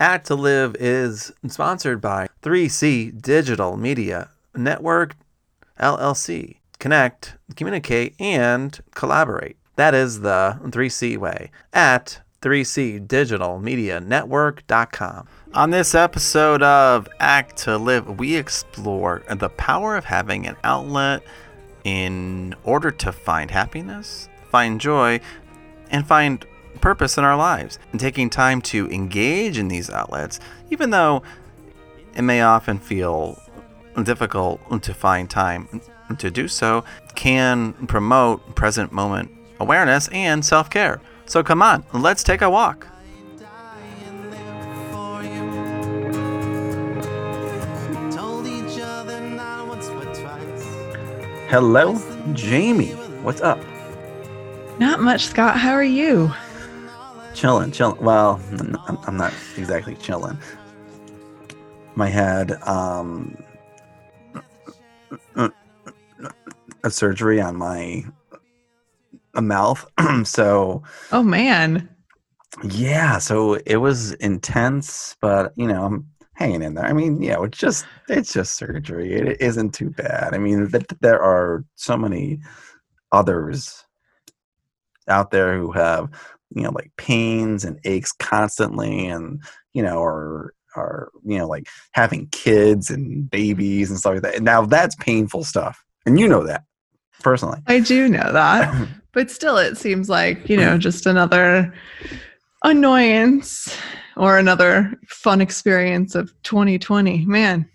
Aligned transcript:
Act 0.00 0.28
to 0.28 0.34
Live 0.34 0.76
is 0.80 1.30
sponsored 1.46 2.00
by 2.00 2.26
3C 2.40 3.20
Digital 3.20 3.76
Media 3.76 4.30
Network 4.56 5.14
LLC. 5.78 6.56
Connect, 6.78 7.36
communicate, 7.54 8.14
and 8.18 8.80
collaborate. 8.94 9.58
That 9.76 9.94
is 9.94 10.22
the 10.22 10.58
3C 10.62 11.18
way 11.18 11.50
at 11.74 12.22
3C 12.40 13.06
Digital 13.06 13.60
Media 13.60 14.00
Network.com. 14.00 15.28
On 15.52 15.68
this 15.70 15.94
episode 15.94 16.62
of 16.62 17.06
Act 17.20 17.58
to 17.58 17.76
Live, 17.76 18.18
we 18.18 18.36
explore 18.36 19.22
the 19.28 19.50
power 19.50 19.96
of 19.96 20.06
having 20.06 20.46
an 20.46 20.56
outlet 20.64 21.22
in 21.84 22.54
order 22.64 22.90
to 22.90 23.12
find 23.12 23.50
happiness, 23.50 24.30
find 24.50 24.80
joy, 24.80 25.20
and 25.90 26.06
find 26.06 26.46
purpose 26.80 27.18
in 27.18 27.24
our 27.24 27.36
lives. 27.36 27.78
And 27.92 28.00
taking 28.00 28.30
time 28.30 28.60
to 28.62 28.90
engage 28.90 29.58
in 29.58 29.68
these 29.68 29.90
outlets, 29.90 30.40
even 30.70 30.90
though 30.90 31.22
it 32.14 32.22
may 32.22 32.42
often 32.42 32.78
feel 32.78 33.40
difficult 34.02 34.82
to 34.82 34.94
find 34.94 35.28
time 35.28 35.80
to 36.18 36.30
do 36.30 36.48
so, 36.48 36.84
can 37.14 37.72
promote 37.86 38.54
present 38.54 38.92
moment 38.92 39.30
awareness 39.60 40.08
and 40.08 40.44
self 40.44 40.70
care. 40.70 41.00
So 41.26 41.42
come 41.42 41.62
on, 41.62 41.84
let's 41.92 42.22
take 42.22 42.42
a 42.42 42.50
walk. 42.50 42.86
Hello, 51.50 51.98
Jamie. 52.32 52.92
What's 53.22 53.40
up? 53.40 53.58
Not 54.78 55.00
much, 55.00 55.26
Scott. 55.26 55.56
How 55.56 55.72
are 55.72 55.82
you? 55.82 56.32
Chilling, 57.34 57.72
chilling. 57.72 58.02
Well, 58.02 58.40
I'm, 58.86 58.98
I'm 59.06 59.16
not 59.16 59.32
exactly 59.56 59.94
chilling. 59.96 60.38
My 61.94 62.08
head, 62.08 62.52
um, 62.62 63.36
a 66.84 66.90
surgery 66.90 67.40
on 67.40 67.56
my 67.56 68.04
a 69.34 69.42
mouth. 69.42 69.86
so 70.24 70.82
Oh 71.12 71.22
man. 71.22 71.88
Yeah, 72.64 73.18
so 73.18 73.54
it 73.64 73.76
was 73.76 74.12
intense, 74.14 75.16
but 75.20 75.52
you 75.56 75.68
know, 75.68 75.84
I'm 75.84 76.06
hanging 76.34 76.62
in 76.62 76.74
there. 76.74 76.84
I 76.84 76.92
mean, 76.92 77.22
yeah, 77.22 77.42
it's 77.42 77.58
just 77.58 77.86
it's 78.08 78.32
just 78.32 78.56
surgery. 78.56 79.14
It 79.14 79.40
isn't 79.40 79.72
too 79.72 79.90
bad. 79.90 80.34
I 80.34 80.38
mean, 80.38 80.70
th- 80.70 80.84
there 81.00 81.22
are 81.22 81.64
so 81.76 81.96
many 81.96 82.40
others 83.12 83.84
out 85.08 85.30
there 85.30 85.58
who 85.58 85.72
have, 85.72 86.08
you 86.54 86.62
know, 86.62 86.70
like 86.70 86.90
pains 86.96 87.64
and 87.64 87.78
aches 87.84 88.12
constantly 88.12 89.06
and, 89.06 89.42
you 89.72 89.82
know, 89.82 89.98
or 89.98 90.54
are, 90.76 91.10
you 91.24 91.38
know, 91.38 91.46
like 91.46 91.68
having 91.92 92.28
kids 92.28 92.90
and 92.90 93.30
babies 93.30 93.90
and 93.90 93.98
stuff 93.98 94.14
like 94.14 94.22
that. 94.22 94.36
And 94.36 94.44
now 94.44 94.64
that's 94.66 94.94
painful 94.96 95.44
stuff. 95.44 95.82
And 96.06 96.18
you 96.18 96.28
know 96.28 96.44
that 96.44 96.64
personally. 97.22 97.60
I 97.66 97.80
do 97.80 98.08
know 98.08 98.32
that. 98.32 98.88
but 99.12 99.30
still 99.30 99.56
it 99.56 99.76
seems 99.76 100.08
like, 100.08 100.48
you 100.48 100.56
know, 100.56 100.76
mm. 100.76 100.78
just 100.78 101.06
another 101.06 101.72
annoyance 102.64 103.76
or 104.16 104.38
another 104.38 104.92
fun 105.08 105.40
experience 105.40 106.14
of 106.14 106.32
2020. 106.42 107.24
Man, 107.26 107.68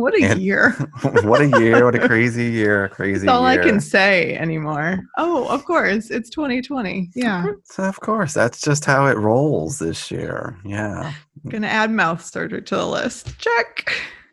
what 0.00 0.14
a 0.14 0.24
and 0.24 0.40
year. 0.40 0.70
what 1.22 1.40
a 1.40 1.60
year. 1.60 1.84
What 1.84 1.94
a 1.94 2.08
crazy 2.08 2.46
year. 2.50 2.88
Crazy 2.88 3.26
That's 3.26 3.36
all 3.36 3.52
year. 3.52 3.60
I 3.60 3.64
can 3.64 3.80
say 3.80 4.34
anymore. 4.36 5.00
Oh, 5.18 5.46
of 5.48 5.64
course. 5.64 6.10
It's 6.10 6.30
2020. 6.30 7.10
Yeah. 7.14 7.46
So 7.64 7.84
of 7.84 8.00
course. 8.00 8.32
That's 8.32 8.60
just 8.60 8.84
how 8.84 9.06
it 9.06 9.16
rolls 9.16 9.78
this 9.78 10.10
year. 10.10 10.58
Yeah. 10.64 11.12
Gonna 11.48 11.66
add 11.66 11.90
mouth 11.90 12.24
surgery 12.24 12.62
to 12.62 12.76
the 12.76 12.86
list. 12.86 13.38
Check. 13.38 13.92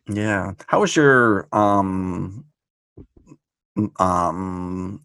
Yeah. 0.10 0.54
How 0.68 0.80
was 0.80 0.96
your 0.96 1.48
um 1.52 2.46
um 4.00 5.02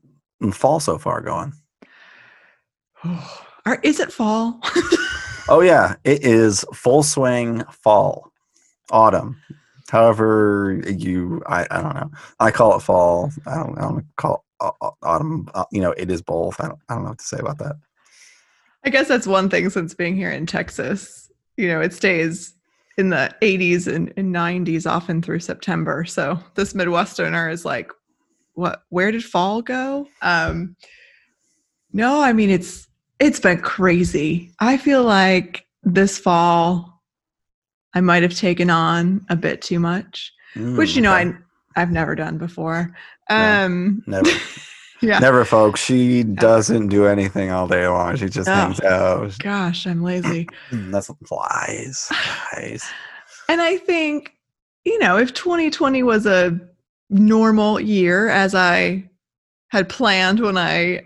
fall 0.52 0.80
so 0.80 0.96
far 0.98 1.20
going? 1.20 1.52
Are, 3.64 3.78
is 3.82 4.00
it 4.00 4.12
fall? 4.12 4.60
oh 5.48 5.60
yeah, 5.60 5.94
it 6.02 6.24
is 6.24 6.64
full 6.74 7.04
swing 7.04 7.62
fall, 7.70 8.32
autumn. 8.90 9.40
However, 9.92 10.82
you 10.86 11.42
I, 11.46 11.66
I 11.70 11.82
don't 11.82 11.94
know. 11.94 12.10
I 12.40 12.50
call 12.50 12.76
it 12.76 12.80
fall. 12.80 13.30
I 13.46 13.56
don't 13.56 13.78
I 13.78 13.82
don't 13.82 14.06
call 14.16 14.44
it 14.60 14.74
autumn. 15.02 15.50
Uh, 15.54 15.64
you 15.70 15.80
know, 15.80 15.92
it 15.92 16.10
is 16.10 16.22
both. 16.22 16.60
I 16.60 16.68
don't 16.68 16.78
I 16.88 16.94
don't 16.94 17.04
know 17.04 17.10
what 17.10 17.18
to 17.18 17.24
say 17.24 17.38
about 17.38 17.58
that. 17.58 17.76
I 18.84 18.90
guess 18.90 19.06
that's 19.06 19.26
one 19.26 19.50
thing 19.50 19.68
since 19.70 19.94
being 19.94 20.16
here 20.16 20.30
in 20.30 20.46
Texas. 20.46 21.30
You 21.56 21.68
know, 21.68 21.80
it 21.80 21.92
stays 21.92 22.54
in 22.96 23.10
the 23.10 23.34
80s 23.42 23.86
and, 23.86 24.12
and 24.16 24.34
90s 24.34 24.90
often 24.90 25.22
through 25.22 25.40
September. 25.40 26.04
So 26.04 26.38
this 26.54 26.72
Midwesterner 26.72 27.52
is 27.52 27.64
like, 27.64 27.90
what 28.54 28.82
where 28.90 29.10
did 29.10 29.24
fall 29.24 29.62
go 29.62 30.06
um 30.20 30.76
no 31.92 32.20
i 32.20 32.32
mean 32.32 32.50
it's 32.50 32.86
it's 33.18 33.40
been 33.40 33.60
crazy 33.60 34.52
i 34.60 34.76
feel 34.76 35.04
like 35.04 35.66
this 35.82 36.18
fall 36.18 36.91
i 37.94 38.00
might 38.00 38.22
have 38.22 38.34
taken 38.34 38.70
on 38.70 39.24
a 39.28 39.36
bit 39.36 39.62
too 39.62 39.78
much 39.78 40.32
mm, 40.54 40.76
which 40.76 40.94
you 40.94 41.02
know 41.02 41.14
okay. 41.14 41.32
i 41.76 41.80
i've 41.80 41.90
never 41.90 42.14
done 42.14 42.38
before. 42.38 42.94
Um 43.30 44.02
no, 44.06 44.20
never. 44.20 44.38
Yeah. 45.04 45.18
Never 45.18 45.44
folks. 45.44 45.80
She 45.80 46.22
doesn't 46.22 46.86
do 46.86 47.06
anything 47.06 47.50
all 47.50 47.66
day 47.66 47.88
long. 47.88 48.14
She 48.14 48.28
just 48.28 48.48
oh, 48.48 48.54
hangs 48.54 48.80
out. 48.82 49.36
gosh 49.40 49.84
i'm 49.84 50.00
lazy. 50.00 50.48
That's 50.70 51.10
lies 51.28 52.08
lies. 52.52 52.84
And 53.48 53.60
i 53.60 53.78
think 53.78 54.32
you 54.84 54.98
know 55.00 55.18
if 55.18 55.34
2020 55.34 56.04
was 56.04 56.24
a 56.24 56.60
normal 57.12 57.78
year 57.78 58.28
as 58.28 58.54
I 58.54 59.08
had 59.68 59.88
planned 59.88 60.40
when 60.40 60.56
I 60.56 61.04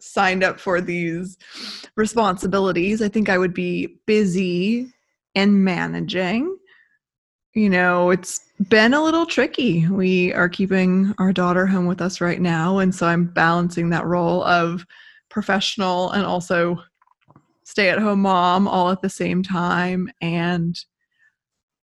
signed 0.00 0.44
up 0.44 0.60
for 0.60 0.80
these 0.80 1.36
responsibilities. 1.96 3.02
I 3.02 3.08
think 3.08 3.28
I 3.28 3.38
would 3.38 3.54
be 3.54 3.98
busy 4.06 4.92
and 5.34 5.64
managing. 5.64 6.56
You 7.54 7.70
know, 7.70 8.10
it's 8.10 8.40
been 8.68 8.94
a 8.94 9.02
little 9.02 9.26
tricky. 9.26 9.86
We 9.88 10.32
are 10.32 10.48
keeping 10.48 11.14
our 11.18 11.32
daughter 11.32 11.66
home 11.66 11.86
with 11.86 12.00
us 12.00 12.20
right 12.20 12.40
now. 12.40 12.78
And 12.78 12.94
so 12.94 13.06
I'm 13.06 13.26
balancing 13.26 13.90
that 13.90 14.06
role 14.06 14.42
of 14.44 14.84
professional 15.28 16.10
and 16.10 16.24
also 16.24 16.82
stay 17.64 17.90
at 17.90 17.98
home 17.98 18.22
mom 18.22 18.66
all 18.66 18.90
at 18.90 19.02
the 19.02 19.10
same 19.10 19.42
time. 19.42 20.10
And 20.20 20.76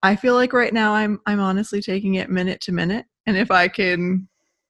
I 0.02 0.16
feel 0.16 0.34
like 0.34 0.54
right 0.54 0.74
now 0.74 0.94
I'm 0.94 1.20
I'm 1.26 1.40
honestly 1.40 1.82
taking 1.82 2.16
it 2.16 2.30
minute 2.30 2.62
to 2.62 2.72
minute 2.72 3.06
and 3.26 3.38
if 3.38 3.52
I 3.52 3.68
can 3.68 4.28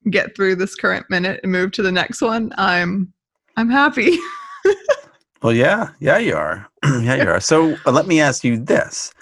get 0.10 0.36
through 0.36 0.56
this 0.56 0.76
current 0.76 1.06
minute 1.10 1.40
and 1.44 1.52
move 1.52 1.72
to 1.72 1.82
the 1.82 1.92
next 1.92 2.22
one, 2.22 2.52
I'm 2.58 3.14
I'm 3.56 3.70
happy. 3.70 4.18
well, 5.42 5.54
yeah, 5.54 5.90
yeah, 6.00 6.18
you 6.18 6.36
are. 6.36 6.70
yeah, 7.02 7.16
you 7.16 7.30
are. 7.30 7.40
So 7.40 7.78
uh, 7.86 7.92
let 7.92 8.08
me 8.08 8.20
ask 8.22 8.44
you 8.44 8.58
this: 8.58 9.14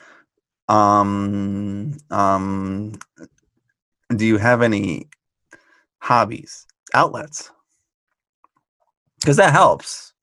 um, 0.67 1.97
um, 2.11 2.94
Do 4.16 4.25
you 4.25 4.38
have 4.38 4.61
any 4.61 5.07
hobbies, 6.00 6.66
outlets? 6.94 7.51
Because 9.19 9.38
that 9.38 9.51
helps. 9.51 10.13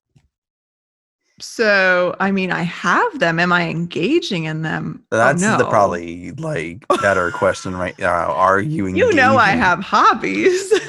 So, 1.40 2.14
I 2.20 2.30
mean, 2.30 2.52
I 2.52 2.62
have 2.62 3.18
them. 3.18 3.40
Am 3.40 3.52
I 3.52 3.68
engaging 3.68 4.44
in 4.44 4.62
them? 4.62 5.04
Oh, 5.10 5.16
That's 5.16 5.42
oh, 5.42 5.52
no. 5.52 5.58
the 5.58 5.64
probably 5.64 6.30
like 6.32 6.86
better 7.00 7.32
question, 7.32 7.76
right? 7.76 8.00
Uh, 8.00 8.06
are 8.06 8.60
you 8.60 8.86
engaging? 8.86 9.10
You 9.10 9.16
know, 9.16 9.36
I 9.36 9.50
have 9.50 9.80
hobbies. 9.80 10.70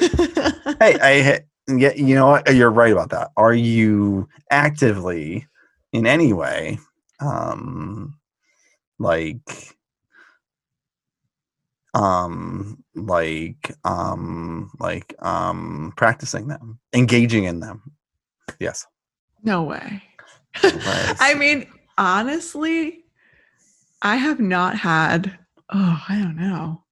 hey, 0.78 0.96
I 1.02 1.40
yeah, 1.68 1.92
you 1.94 2.14
know 2.14 2.28
what? 2.28 2.54
You're 2.54 2.70
right 2.70 2.92
about 2.92 3.10
that. 3.10 3.30
Are 3.36 3.54
you 3.54 4.28
actively 4.50 5.46
in 5.92 6.06
any 6.06 6.32
way, 6.32 6.78
um, 7.20 8.18
like, 8.98 9.74
um, 11.94 12.82
like, 12.94 13.74
um, 13.84 14.70
like, 14.78 15.14
um, 15.20 15.92
practicing 15.96 16.48
them, 16.48 16.78
engaging 16.92 17.44
in 17.44 17.60
them? 17.60 17.82
Yes. 18.60 18.86
No 19.42 19.62
way. 19.62 20.02
I 20.62 21.34
mean, 21.34 21.66
honestly, 21.98 23.04
I 24.02 24.16
have 24.16 24.40
not 24.40 24.76
had, 24.76 25.38
oh, 25.72 26.02
I 26.08 26.16
don't 26.18 26.36
know, 26.36 26.84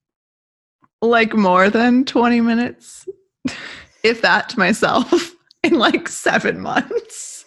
like 1.03 1.35
more 1.35 1.71
than 1.71 2.05
20 2.05 2.41
minutes, 2.41 3.07
if 4.05 4.23
that 4.23 4.49
to 4.51 4.59
myself, 4.59 5.35
in 5.65 5.79
like 5.79 6.09
seven 6.09 6.61
months. 6.61 7.45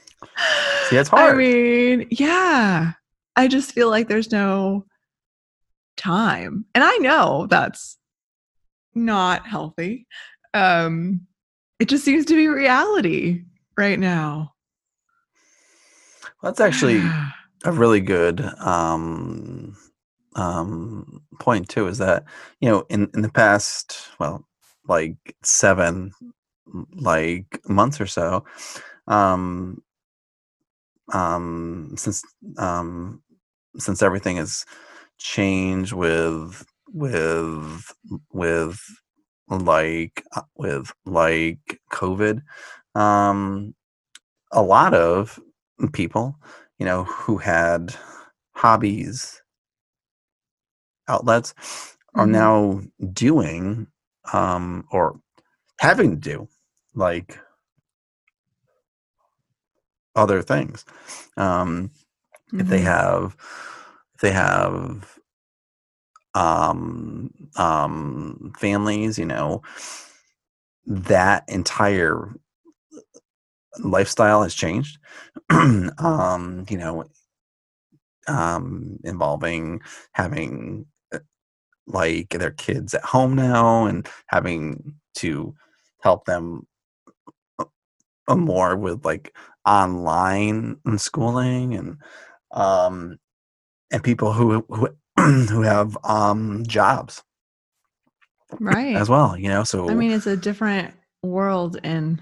See, 0.90 0.98
it's 0.98 1.10
hard. 1.10 1.36
I 1.36 1.38
mean, 1.38 2.08
yeah. 2.12 2.94
I 3.36 3.48
just 3.48 3.72
feel 3.72 3.90
like 3.90 4.08
there's 4.08 4.32
no 4.32 4.86
time. 5.96 6.66
And 6.74 6.84
I 6.84 6.98
know 6.98 7.48
that's 7.50 7.98
not 8.96 9.48
healthy. 9.48 10.08
Um, 10.54 11.28
it 11.80 11.88
just 11.88 12.04
seems 12.04 12.26
to 12.26 12.36
be 12.36 12.48
reality 12.48 13.44
right 13.78 14.00
now. 14.00 14.54
Well, 16.42 16.52
That's 16.52 16.60
actually 16.60 17.02
a 17.66 17.72
really 17.72 18.02
good 18.02 18.42
um, 18.60 19.78
um, 20.36 21.22
point 21.40 21.70
too 21.70 21.88
is 21.88 21.98
that 22.00 22.24
you 22.60 22.70
know 22.70 22.86
in 22.90 23.10
in 23.14 23.22
the 23.22 23.30
past 23.30 24.10
well 24.20 24.48
like 24.88 25.16
seven 25.44 26.12
like 26.96 27.60
months 27.68 28.00
or 28.02 28.08
so 28.08 28.44
um 29.08 29.82
um 31.14 31.94
since 31.98 32.24
um 32.58 33.22
since 33.78 34.02
everything 34.02 34.38
has 34.38 34.66
changed 35.18 35.94
with 35.94 36.66
with 36.94 37.92
with 38.32 38.80
like 39.50 40.24
uh, 40.36 40.42
with 40.58 40.92
like 41.06 41.80
covid 41.92 42.42
um 42.96 43.74
a 44.52 44.62
lot 44.62 44.94
of 44.94 45.40
people 45.94 46.36
you 46.80 46.86
know 46.86 47.04
who 47.06 47.38
had 47.38 47.96
hobbies 48.56 49.42
outlets 51.08 51.54
are 52.16 52.28
Mhm. 52.28 52.32
now 52.32 52.82
doing 53.14 53.88
um 54.34 54.86
or 54.92 55.20
having 55.80 56.12
to 56.12 56.18
do 56.18 56.48
like 56.98 57.40
other 60.16 60.42
things 60.42 60.84
um 61.38 61.92
if 62.54 62.68
they 62.68 62.80
Mhm. 62.82 62.86
have 62.86 63.36
if 64.16 64.22
they 64.22 64.32
have 64.32 65.20
um 66.34 67.32
um 67.56 68.54
families 68.60 69.18
you 69.18 69.26
know 69.26 69.62
that 70.86 71.44
entire 71.48 72.34
lifestyle 73.80 74.44
has 74.44 74.54
changed 74.56 74.98
um 75.50 76.66
you 76.70 76.78
know 76.78 77.06
um 78.28 78.98
involving 79.04 79.82
having 80.14 80.86
uh, 81.14 81.20
like 81.88 82.30
their 82.32 82.52
kids 82.52 82.94
at 82.94 83.04
home 83.06 83.36
now 83.36 83.86
and 83.86 84.08
having 84.28 84.96
to 85.16 85.56
help 86.02 86.26
them 86.26 86.68
more 88.36 88.76
with 88.76 89.06
like 89.06 89.36
online 89.66 90.78
and 90.86 91.00
schooling 91.00 91.74
and 91.74 91.98
um 92.52 93.18
and 93.92 94.04
people 94.04 94.34
who 94.34 94.66
who 94.70 94.90
who 95.18 95.62
have 95.62 95.98
um 96.04 96.64
jobs 96.66 97.24
right. 98.60 98.96
as 98.96 99.10
well 99.10 99.38
you 99.38 99.50
know 99.50 99.64
so 99.64 99.90
I 99.90 99.94
mean, 99.94 100.12
it's 100.12 100.28
a 100.28 100.38
different 100.38 100.94
world 101.24 101.78
in 101.84 102.22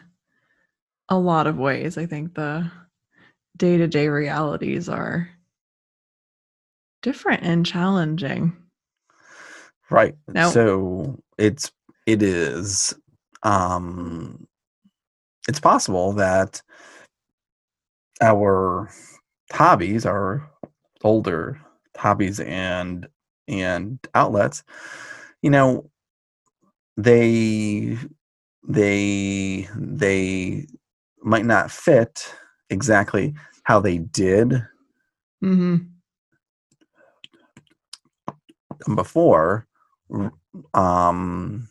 a 1.09 1.17
lot 1.17 1.47
of 1.47 1.57
ways. 1.57 1.97
I 1.97 2.05
think 2.05 2.33
the 2.33 2.71
day 3.57 3.77
to 3.77 3.87
day 3.87 4.07
realities 4.07 4.89
are 4.89 5.29
different 7.01 7.43
and 7.43 7.65
challenging. 7.65 8.55
right 9.91 10.15
so 10.51 11.19
it's 11.37 11.71
it 12.07 12.23
is 12.23 12.93
um 13.43 14.47
it's 15.47 15.59
possible 15.59 16.13
that 16.13 16.61
our 18.21 18.89
hobbies 19.51 20.05
our 20.05 20.49
older 21.03 21.59
hobbies 21.97 22.39
and 22.39 23.07
and 23.47 23.99
outlets 24.15 24.63
you 25.41 25.49
know 25.49 25.89
they 26.97 27.97
they 28.67 29.67
they 29.75 30.65
might 31.21 31.45
not 31.45 31.69
fit 31.69 32.33
exactly 32.69 33.33
how 33.63 33.79
they 33.79 33.97
did 33.97 34.65
hmm 35.41 35.75
before 38.95 39.65
um 40.73 41.67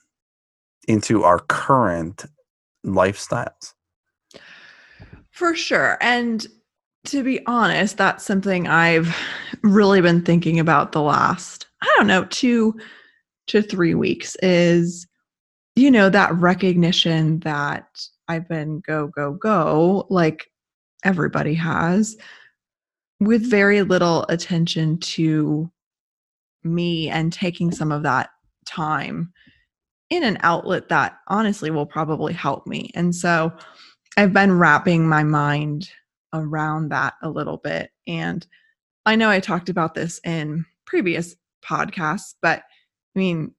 into 0.89 1.23
our 1.23 1.39
current 1.41 2.25
lifestyles 2.85 3.73
For 5.31 5.55
sure. 5.55 5.99
And 6.01 6.47
to 7.07 7.23
be 7.23 7.45
honest, 7.47 7.97
that's 7.97 8.25
something 8.25 8.67
I've 8.67 9.15
really 9.63 10.01
been 10.01 10.23
thinking 10.23 10.59
about 10.59 10.93
the 10.93 11.03
last, 11.03 11.67
I 11.83 11.93
don't 11.97 12.07
know, 12.07 12.25
two 12.27 12.75
to 13.49 13.61
three 13.61 13.95
weeks 13.95 14.37
is, 14.43 15.07
you 15.77 15.91
know, 15.91 16.09
that 16.09 16.35
recognition 16.35 17.41
that 17.41 17.87
I've 18.29 18.49
been 18.49 18.81
go, 18.81 19.09
go, 19.09 19.33
go, 19.33 20.07
like 20.09 20.51
everybody 21.05 21.55
has, 21.55 22.17
with 23.21 23.49
very 23.49 23.83
little 23.83 24.25
attention 24.29 24.99
to 24.99 25.71
me 26.63 27.11
and 27.11 27.33
taking 27.33 27.71
some 27.71 27.93
of 27.93 28.03
that 28.05 28.31
time 28.67 29.33
in 30.15 30.23
an 30.23 30.39
outlet 30.41 30.89
that 30.89 31.19
honestly 31.29 31.71
will 31.71 31.87
probably 31.87 32.33
help 32.33 32.67
me. 32.67 32.91
And 32.95 33.15
so 33.15 33.53
I've 34.17 34.33
been 34.33 34.59
wrapping 34.59 35.09
my 35.09 35.25
mind 35.25 35.91
around 36.33 36.91
that 36.91 37.15
a 37.23 37.29
little 37.29 37.59
bit. 37.59 37.91
And 38.07 38.47
I 39.07 39.17
know 39.17 39.31
I 39.31 39.41
talked 39.41 39.69
about 39.69 39.95
this 39.95 40.21
in 40.25 40.65
previous 40.87 41.35
podcasts, 41.65 42.35
but 42.41 42.61
I 42.61 43.19
mean, 43.19 43.55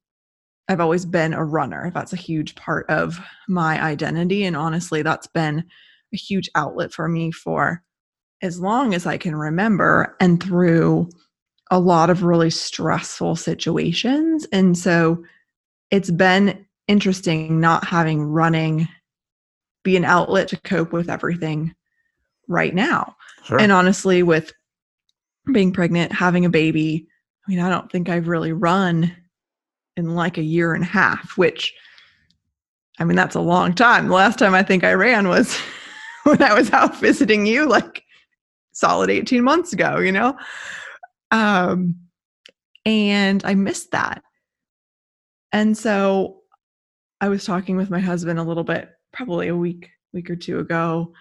I've 0.68 0.80
always 0.80 1.06
been 1.06 1.32
a 1.32 1.44
runner. 1.44 1.90
That's 1.94 2.12
a 2.12 2.16
huge 2.16 2.54
part 2.56 2.88
of 2.90 3.20
my 3.48 3.82
identity. 3.82 4.44
And 4.44 4.56
honestly, 4.56 5.02
that's 5.02 5.28
been 5.28 5.64
a 6.12 6.16
huge 6.16 6.50
outlet 6.54 6.92
for 6.92 7.08
me 7.08 7.30
for 7.30 7.82
as 8.42 8.60
long 8.60 8.94
as 8.94 9.06
I 9.06 9.16
can 9.16 9.34
remember 9.34 10.16
and 10.20 10.42
through 10.42 11.08
a 11.70 11.78
lot 11.78 12.10
of 12.10 12.22
really 12.22 12.50
stressful 12.50 13.36
situations. 13.36 14.46
And 14.52 14.76
so 14.76 15.22
it's 15.90 16.10
been 16.10 16.66
interesting 16.88 17.60
not 17.60 17.84
having 17.84 18.22
running 18.22 18.88
be 19.82 19.96
an 19.96 20.04
outlet 20.04 20.48
to 20.48 20.60
cope 20.60 20.92
with 20.92 21.08
everything 21.08 21.74
right 22.48 22.74
now. 22.74 23.16
sure 23.44 23.60
And 23.60 23.72
honestly, 23.72 24.22
with 24.22 24.52
being 25.52 25.72
pregnant, 25.72 26.12
having 26.12 26.44
a 26.44 26.50
baby, 26.50 27.06
I 27.46 27.50
mean, 27.50 27.60
I 27.60 27.70
don't 27.70 27.90
think 27.90 28.08
I've 28.08 28.28
really 28.28 28.52
run 28.52 29.14
in 29.96 30.14
like 30.14 30.38
a 30.38 30.42
year 30.42 30.74
and 30.74 30.82
a 30.82 30.88
half, 30.88 31.38
which 31.38 31.72
I 32.98 33.04
mean, 33.04 33.16
that's 33.16 33.34
a 33.34 33.40
long 33.40 33.74
time. 33.74 34.08
The 34.08 34.14
last 34.14 34.38
time 34.38 34.54
I 34.54 34.62
think 34.62 34.82
I 34.82 34.94
ran 34.94 35.28
was 35.28 35.56
when 36.24 36.42
I 36.42 36.54
was 36.54 36.72
out 36.72 36.98
visiting 36.98 37.46
you, 37.46 37.68
like 37.68 38.02
solid 38.72 39.10
18 39.10 39.42
months 39.42 39.72
ago, 39.72 39.98
you 39.98 40.12
know? 40.12 40.36
Um, 41.30 41.96
and 42.84 43.44
I 43.44 43.54
missed 43.54 43.90
that. 43.92 44.22
And 45.56 45.74
so 45.74 46.42
I 47.22 47.30
was 47.30 47.46
talking 47.46 47.78
with 47.78 47.88
my 47.88 47.98
husband 47.98 48.38
a 48.38 48.42
little 48.42 48.62
bit, 48.62 48.90
probably 49.14 49.48
a 49.48 49.56
week, 49.56 49.88
week 50.12 50.28
or 50.28 50.36
two 50.36 50.58
ago. 50.58 51.14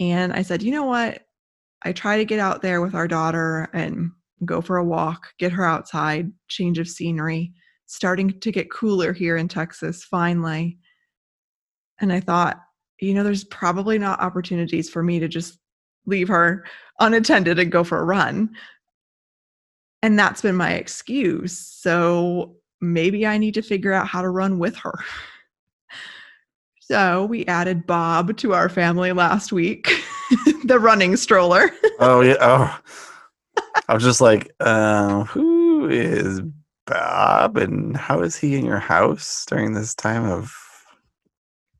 And 0.00 0.32
I 0.32 0.42
said, 0.42 0.60
you 0.60 0.72
know 0.72 0.82
what? 0.82 1.22
I 1.82 1.92
try 1.92 2.16
to 2.16 2.24
get 2.24 2.40
out 2.40 2.62
there 2.62 2.80
with 2.80 2.96
our 2.96 3.06
daughter 3.06 3.68
and 3.72 4.10
go 4.44 4.60
for 4.60 4.78
a 4.78 4.84
walk, 4.84 5.28
get 5.38 5.52
her 5.52 5.64
outside, 5.64 6.32
change 6.48 6.80
of 6.80 6.88
scenery, 6.88 7.52
starting 7.86 8.40
to 8.40 8.50
get 8.50 8.72
cooler 8.72 9.12
here 9.12 9.36
in 9.36 9.46
Texas 9.46 10.02
finally. 10.02 10.78
And 12.00 12.12
I 12.12 12.18
thought, 12.18 12.60
you 13.00 13.14
know, 13.14 13.22
there's 13.22 13.44
probably 13.44 14.00
not 14.00 14.18
opportunities 14.18 14.90
for 14.90 15.04
me 15.04 15.20
to 15.20 15.28
just 15.28 15.60
leave 16.06 16.26
her 16.26 16.64
unattended 16.98 17.60
and 17.60 17.70
go 17.70 17.84
for 17.84 18.00
a 18.00 18.04
run. 18.04 18.50
And 20.02 20.18
that's 20.18 20.42
been 20.42 20.56
my 20.56 20.72
excuse. 20.72 21.56
So 21.56 22.56
maybe 22.92 23.26
I 23.26 23.38
need 23.38 23.54
to 23.54 23.62
figure 23.62 23.92
out 23.92 24.06
how 24.06 24.22
to 24.22 24.28
run 24.28 24.58
with 24.58 24.76
her. 24.76 24.98
So 26.80 27.26
we 27.26 27.44
added 27.46 27.84
Bob 27.84 28.36
to 28.36 28.54
our 28.54 28.68
family 28.68 29.12
last 29.12 29.52
week, 29.52 29.88
the 30.64 30.78
running 30.78 31.16
stroller. 31.16 31.70
oh 31.98 32.20
yeah. 32.20 32.36
Oh. 32.40 32.78
I 33.88 33.94
was 33.94 34.04
just 34.04 34.20
like 34.20 34.52
uh, 34.60 35.24
who 35.24 35.88
is 35.88 36.42
bob 36.86 37.56
and 37.56 37.96
how 37.96 38.20
is 38.20 38.36
he 38.36 38.54
in 38.54 38.64
your 38.64 38.78
house 38.78 39.44
during 39.46 39.72
this 39.72 39.94
time 39.94 40.30
of 40.30 40.54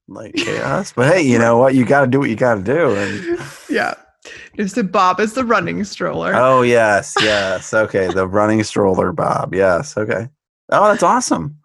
like 0.08 0.34
chaos? 0.34 0.92
But 0.92 1.14
hey 1.14 1.22
you 1.22 1.38
know 1.44 1.56
what? 1.56 1.74
You 1.76 1.84
got 1.84 2.00
to 2.00 2.06
do 2.08 2.18
what 2.18 2.30
you 2.30 2.36
got 2.36 2.56
to 2.56 2.62
do 2.62 2.96
and 2.96 3.38
yeah. 3.70 3.94
So 4.66 4.82
Bob 4.82 5.20
is 5.20 5.34
the 5.34 5.44
running 5.44 5.84
stroller. 5.84 6.32
oh 6.34 6.62
yes 6.62 7.14
yes. 7.20 7.72
Okay. 7.72 8.08
The 8.08 8.26
running 8.26 8.64
stroller 8.64 9.12
bob. 9.12 9.54
Yes. 9.54 9.96
Okay 9.96 10.28
oh 10.70 10.88
that's 10.88 11.02
awesome 11.02 11.56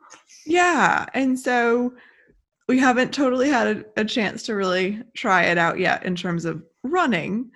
Yeah. 0.46 1.05
And 1.13 1.39
so 1.39 1.93
we 2.67 2.79
haven't 2.79 3.13
totally 3.13 3.50
had 3.50 3.67
a, 3.67 4.01
a 4.01 4.05
chance 4.05 4.43
to 4.43 4.55
really 4.55 5.01
try 5.15 5.43
it 5.43 5.58
out 5.58 5.79
yet 5.79 6.05
in 6.05 6.15
terms 6.15 6.46
of 6.46 6.63
running 6.84 7.51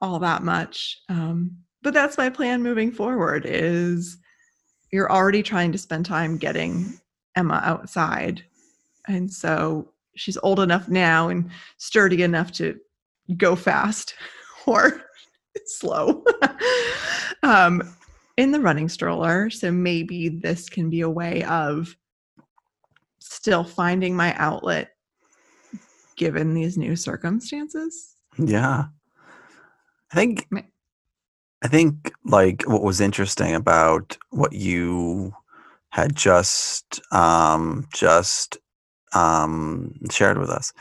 all 0.00 0.18
that 0.20 0.42
much. 0.42 1.00
Um, 1.08 1.56
but 1.82 1.94
that's 1.94 2.18
my 2.18 2.28
plan 2.28 2.62
moving 2.62 2.92
forward 2.92 3.44
is 3.46 4.18
you're 4.92 5.10
already 5.10 5.42
trying 5.42 5.72
to 5.72 5.78
spend 5.78 6.06
time 6.06 6.36
getting 6.36 6.98
Emma 7.36 7.60
outside. 7.64 8.42
And 9.06 9.32
so 9.32 9.92
she's 10.16 10.38
old 10.42 10.60
enough 10.60 10.88
now 10.88 11.28
and 11.28 11.50
sturdy 11.78 12.22
enough 12.22 12.52
to 12.52 12.78
go 13.36 13.56
fast 13.56 14.14
or 14.66 15.02
slow. 15.66 16.24
um, 17.42 17.94
in 18.40 18.52
the 18.52 18.60
running 18.60 18.88
stroller. 18.88 19.50
So 19.50 19.70
maybe 19.70 20.30
this 20.30 20.70
can 20.70 20.88
be 20.88 21.02
a 21.02 21.10
way 21.10 21.44
of 21.44 21.94
still 23.18 23.64
finding 23.64 24.16
my 24.16 24.34
outlet 24.36 24.92
given 26.16 26.54
these 26.54 26.78
new 26.78 26.96
circumstances. 26.96 28.16
Yeah. 28.38 28.84
I 30.12 30.14
think 30.14 30.48
I 31.62 31.68
think 31.68 32.12
like 32.24 32.62
what 32.62 32.82
was 32.82 33.00
interesting 33.00 33.54
about 33.54 34.16
what 34.30 34.54
you 34.54 35.34
had 35.90 36.16
just 36.16 37.00
um 37.12 37.86
just 37.92 38.56
um 39.12 39.94
shared 40.10 40.38
with 40.38 40.48
us 40.48 40.72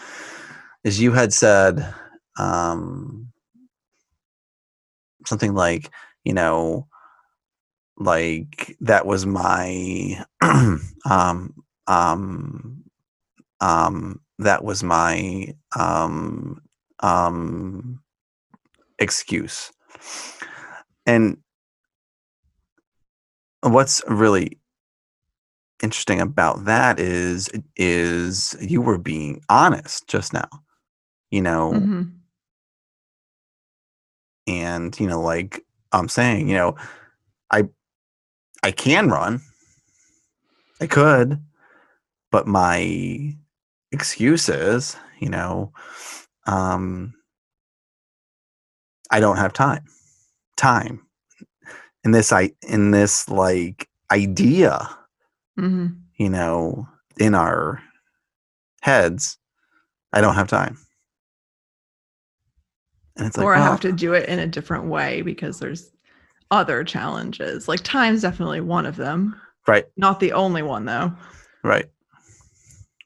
is 0.86 1.02
you 1.02 1.12
had 1.12 1.34
said 1.34 1.94
um 2.38 3.32
something 5.26 5.54
like, 5.54 5.92
you 6.24 6.34
know, 6.34 6.88
like 8.00 8.78
that 8.82 9.06
was 9.06 9.26
my 9.26 10.24
um 11.10 11.54
um 11.88 12.84
um 13.62 14.22
that 14.40 14.64
was 14.64 14.84
my 14.84 15.54
um 15.78 16.62
um 17.02 18.02
excuse 19.00 19.72
and 21.06 21.38
what's 23.62 24.02
really 24.08 24.58
interesting 25.82 26.20
about 26.22 26.66
that 26.66 27.00
is 27.00 27.50
is 27.76 28.56
you 28.62 28.82
were 28.82 28.98
being 28.98 29.42
honest 29.50 30.08
just 30.08 30.34
now 30.34 30.48
you 31.32 31.42
know 31.42 31.72
Mhm. 31.74 32.12
and 34.48 35.00
you 35.00 35.08
know 35.08 35.22
like 35.22 35.66
i'm 35.92 36.10
saying 36.10 36.48
you 36.50 36.56
know 36.56 36.76
i 37.52 37.64
i 38.64 38.72
can 38.72 39.10
run. 39.10 39.42
I 40.82 40.88
could 40.88 41.42
but 42.32 42.48
my 42.48 43.36
excuse 43.92 44.48
is 44.50 44.96
you 45.20 45.30
know 45.30 45.74
um 46.46 47.14
i 49.12 49.20
don't 49.20 49.38
have 49.38 49.52
time 49.54 49.84
time. 50.58 51.02
In 52.04 52.12
this 52.12 52.32
i 52.32 52.52
in 52.68 52.92
this 52.92 53.28
like 53.30 53.88
idea 54.12 54.88
Mhm. 55.58 56.00
you 56.16 56.30
know 56.30 56.88
in 57.18 57.36
our 57.36 57.82
heads 58.82 59.38
i 60.14 60.22
don't 60.22 60.36
have 60.36 60.48
time. 60.48 60.78
And 63.18 63.28
it's 63.28 63.38
like 63.38 63.46
or 63.48 63.56
I 63.56 63.60
have 63.60 63.82
to 63.82 63.92
do 63.92 64.14
it 64.14 64.30
in 64.30 64.40
a 64.40 64.48
different 64.48 64.86
way 64.86 65.22
because 65.22 65.60
there's 65.60 65.92
other 66.52 66.84
challenges. 66.84 67.68
Like 67.68 67.82
time's 67.82 68.22
definitely 68.22 68.62
one 68.62 68.86
of 68.86 68.96
them. 68.96 69.40
right 69.68 69.86
Not 69.98 70.20
the 70.20 70.34
only 70.34 70.62
one 70.62 70.86
though. 70.86 71.14
Right. 71.64 71.90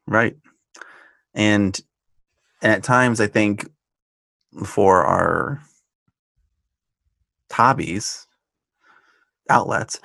Right. 0.07 0.35
And 1.33 1.79
and 2.61 2.71
at 2.71 2.83
times 2.83 3.19
I 3.19 3.27
think 3.27 3.69
for 4.65 5.03
our 5.03 5.61
hobbies 7.51 8.27
outlets, 9.49 9.99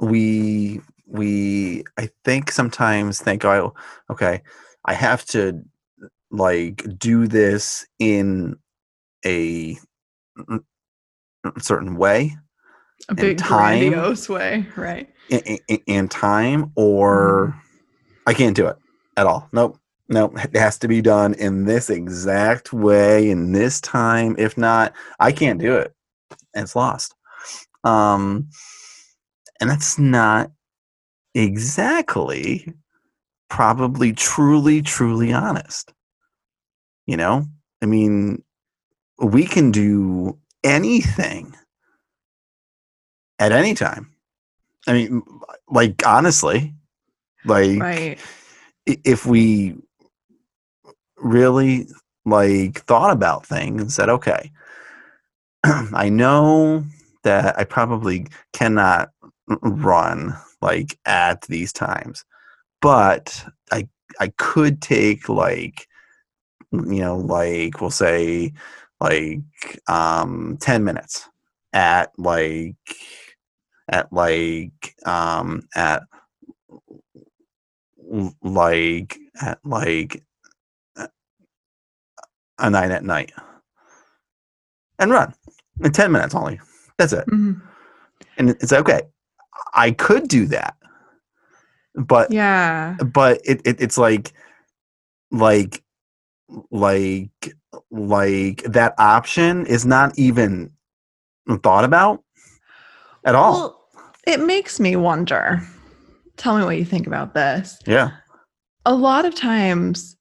we 0.00 0.80
we 1.06 1.84
I 1.98 2.10
think 2.24 2.50
sometimes 2.50 3.20
think 3.20 3.44
oh 3.44 3.74
okay, 4.10 4.42
I 4.84 4.94
have 4.94 5.24
to 5.26 5.62
like 6.30 6.98
do 6.98 7.26
this 7.26 7.86
in 7.98 8.56
a 9.24 9.74
mm, 10.38 10.64
mm, 11.46 11.62
certain 11.62 11.96
way 11.96 12.34
A 13.08 13.14
big 13.14 13.38
time- 13.38 13.90
grandiose 13.90 14.28
way, 14.28 14.66
right? 14.76 15.08
in 15.86 16.08
time 16.08 16.70
or 16.74 17.54
I 18.26 18.34
can't 18.34 18.56
do 18.56 18.66
it 18.66 18.76
at 19.16 19.26
all. 19.26 19.48
Nope. 19.52 19.78
Nope. 20.08 20.36
It 20.44 20.56
has 20.56 20.78
to 20.80 20.88
be 20.88 21.00
done 21.00 21.34
in 21.34 21.64
this 21.64 21.88
exact 21.88 22.72
way 22.72 23.30
in 23.30 23.52
this 23.52 23.80
time. 23.80 24.34
If 24.38 24.58
not, 24.58 24.92
I 25.20 25.32
can't 25.32 25.58
do 25.60 25.76
it. 25.76 25.94
It's 26.54 26.76
lost. 26.76 27.14
Um 27.84 28.48
and 29.60 29.70
that's 29.70 29.98
not 29.98 30.50
exactly 31.34 32.72
probably 33.48 34.12
truly, 34.12 34.82
truly 34.82 35.32
honest. 35.32 35.92
You 37.06 37.16
know? 37.16 37.46
I 37.80 37.86
mean, 37.86 38.42
we 39.18 39.46
can 39.46 39.70
do 39.70 40.38
anything 40.64 41.54
at 43.38 43.52
any 43.52 43.74
time. 43.74 44.12
I 44.86 44.92
mean, 44.92 45.22
like 45.68 46.06
honestly, 46.06 46.74
like 47.44 47.80
Right. 47.80 48.18
if 48.86 49.26
we 49.26 49.76
really 51.16 51.88
like 52.24 52.80
thought 52.84 53.10
about 53.10 53.46
things 53.46 53.80
and 53.80 53.92
said, 53.92 54.08
okay, 54.08 54.50
I 55.64 56.08
know 56.08 56.84
that 57.22 57.58
I 57.58 57.64
probably 57.64 58.26
cannot 58.52 59.10
run 59.62 60.36
like 60.60 60.98
at 61.04 61.42
these 61.42 61.72
times, 61.72 62.24
but 62.80 63.44
I 63.70 63.88
I 64.20 64.28
could 64.38 64.82
take 64.82 65.28
like 65.28 65.86
you 66.72 67.00
know 67.00 67.16
like 67.18 67.80
we'll 67.80 67.90
say 67.90 68.52
like 69.00 69.40
um 69.88 70.56
10 70.60 70.84
minutes 70.84 71.28
at 71.72 72.12
like 72.18 72.76
at 73.88 74.12
like 74.12 74.94
um 75.04 75.62
at 75.74 76.02
like 78.42 79.18
at 79.40 79.58
like 79.64 80.22
a- 80.96 82.70
night 82.70 82.90
at 82.90 83.04
night. 83.04 83.32
And 84.98 85.10
run. 85.10 85.34
In 85.82 85.90
10 85.90 86.12
minutes 86.12 86.34
only. 86.34 86.60
That's 86.98 87.12
it. 87.12 87.26
Mhm. 87.26 87.60
and 88.38 88.50
it's 88.50 88.72
okay 88.72 89.02
i 89.74 89.90
could 89.90 90.28
do 90.28 90.46
that. 90.46 90.76
But 91.94 92.30
Yeah. 92.30 92.96
but 93.12 93.40
it, 93.44 93.60
it 93.66 93.80
it's 93.80 93.98
like 93.98 94.32
like 95.30 95.82
like 96.70 97.54
like 97.90 98.62
that 98.64 98.94
option 98.98 99.66
is 99.66 99.84
not 99.86 100.18
even 100.18 100.70
thought 101.62 101.84
about 101.84 102.22
at 103.24 103.34
all 103.34 103.52
Well, 103.52 103.88
it 104.26 104.40
makes 104.40 104.78
me 104.80 104.96
wonder. 104.96 105.60
Tell 106.36 106.56
me 106.56 106.64
what 106.64 106.76
you 106.76 106.84
think 106.84 107.06
about 107.06 107.34
this. 107.34 107.78
yeah 107.86 108.10
A 108.86 108.94
lot 108.94 109.24
of 109.24 109.34
times, 109.34 110.16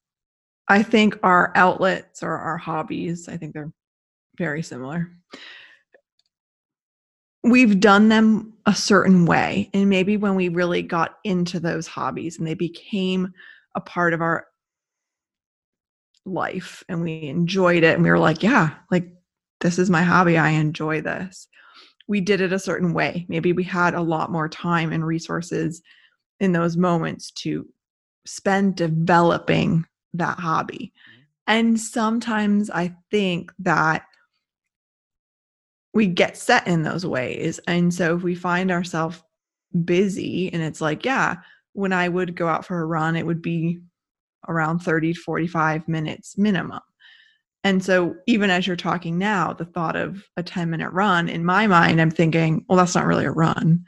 I 0.68 0.84
think 0.84 1.18
our 1.24 1.52
outlets 1.56 2.24
or 2.24 2.32
our 2.32 2.58
hobbies, 2.58 3.28
I 3.28 3.38
think 3.38 3.54
they're 3.54 3.72
very 4.38 4.64
similar. 4.64 5.12
We've 7.44 7.80
done 7.80 8.10
them 8.10 8.54
a 8.66 8.76
certain 8.76 9.26
way. 9.26 9.70
And 9.74 9.90
maybe 9.90 10.16
when 10.18 10.36
we 10.36 10.50
really 10.50 10.82
got 10.84 11.18
into 11.24 11.60
those 11.60 11.88
hobbies 11.88 12.38
and 12.38 12.48
they 12.48 12.54
became 12.54 13.34
a 13.76 13.82
part 13.82 14.14
of 14.14 14.22
our 14.22 14.46
life 16.26 16.84
and 16.88 17.02
we 17.02 17.24
enjoyed 17.24 17.84
it 17.84 17.96
and 17.96 18.04
we 18.04 18.10
were 18.12 18.20
like, 18.20 18.44
yeah, 18.44 18.76
like 18.92 19.12
this 19.60 19.80
is 19.80 19.90
my 19.90 20.04
hobby. 20.04 20.38
I 20.38 20.50
enjoy 20.50 21.02
this. 21.02 21.48
We 22.08 22.22
did 22.22 22.42
it 22.42 22.54
a 22.54 22.60
certain 22.60 22.94
way. 22.94 23.26
Maybe 23.30 23.54
we 23.54 23.64
had 23.64 23.94
a 23.94 24.02
lot 24.02 24.32
more 24.32 24.50
time 24.50 24.92
and 24.92 25.06
resources 25.06 25.82
in 26.40 26.52
those 26.52 26.78
moments 26.78 27.32
to 27.32 27.68
spend 28.26 28.76
developing 28.76 29.86
that 30.14 30.40
hobby. 30.40 30.94
Mm-hmm. 31.10 31.22
And 31.48 31.80
sometimes 31.80 32.70
I 32.70 32.96
think 33.10 33.52
that 33.60 34.04
we 35.94 36.08
get 36.08 36.38
set 36.38 36.68
in 36.68 36.84
those 36.84 37.06
ways. 37.06 37.60
And 37.68 37.94
so 37.94 38.16
if 38.16 38.24
we 38.24 38.36
find 38.36 38.72
ourselves 38.72 39.22
busy 39.86 40.52
and 40.54 40.62
it's 40.62 40.82
like, 40.82 41.06
yeah, 41.06 41.38
when 41.74 41.94
I 41.94 42.08
would 42.08 42.36
go 42.36 42.48
out 42.48 42.66
for 42.66 42.82
a 42.82 42.86
run, 42.86 43.16
it 43.16 43.26
would 43.26 43.42
be 43.42 43.80
around 44.48 44.80
30 44.80 45.14
to 45.14 45.20
45 45.20 45.88
minutes 45.88 46.38
minimum. 46.38 46.82
And 47.64 47.84
so 47.84 48.16
even 48.28 48.50
as 48.50 48.66
you're 48.66 48.76
talking 48.76 49.18
now, 49.18 49.54
the 49.54 49.66
thought 49.66 49.96
of 49.96 50.24
a 50.36 50.44
10 50.44 50.70
minute 50.70 50.92
run 50.92 51.30
in 51.30 51.46
my 51.46 51.68
mind, 51.68 52.02
I'm 52.02 52.12
thinking, 52.12 52.66
well, 52.68 52.78
that's 52.78 52.96
not 52.96 53.06
really 53.06 53.26
a 53.26 53.32
run. 53.32 53.84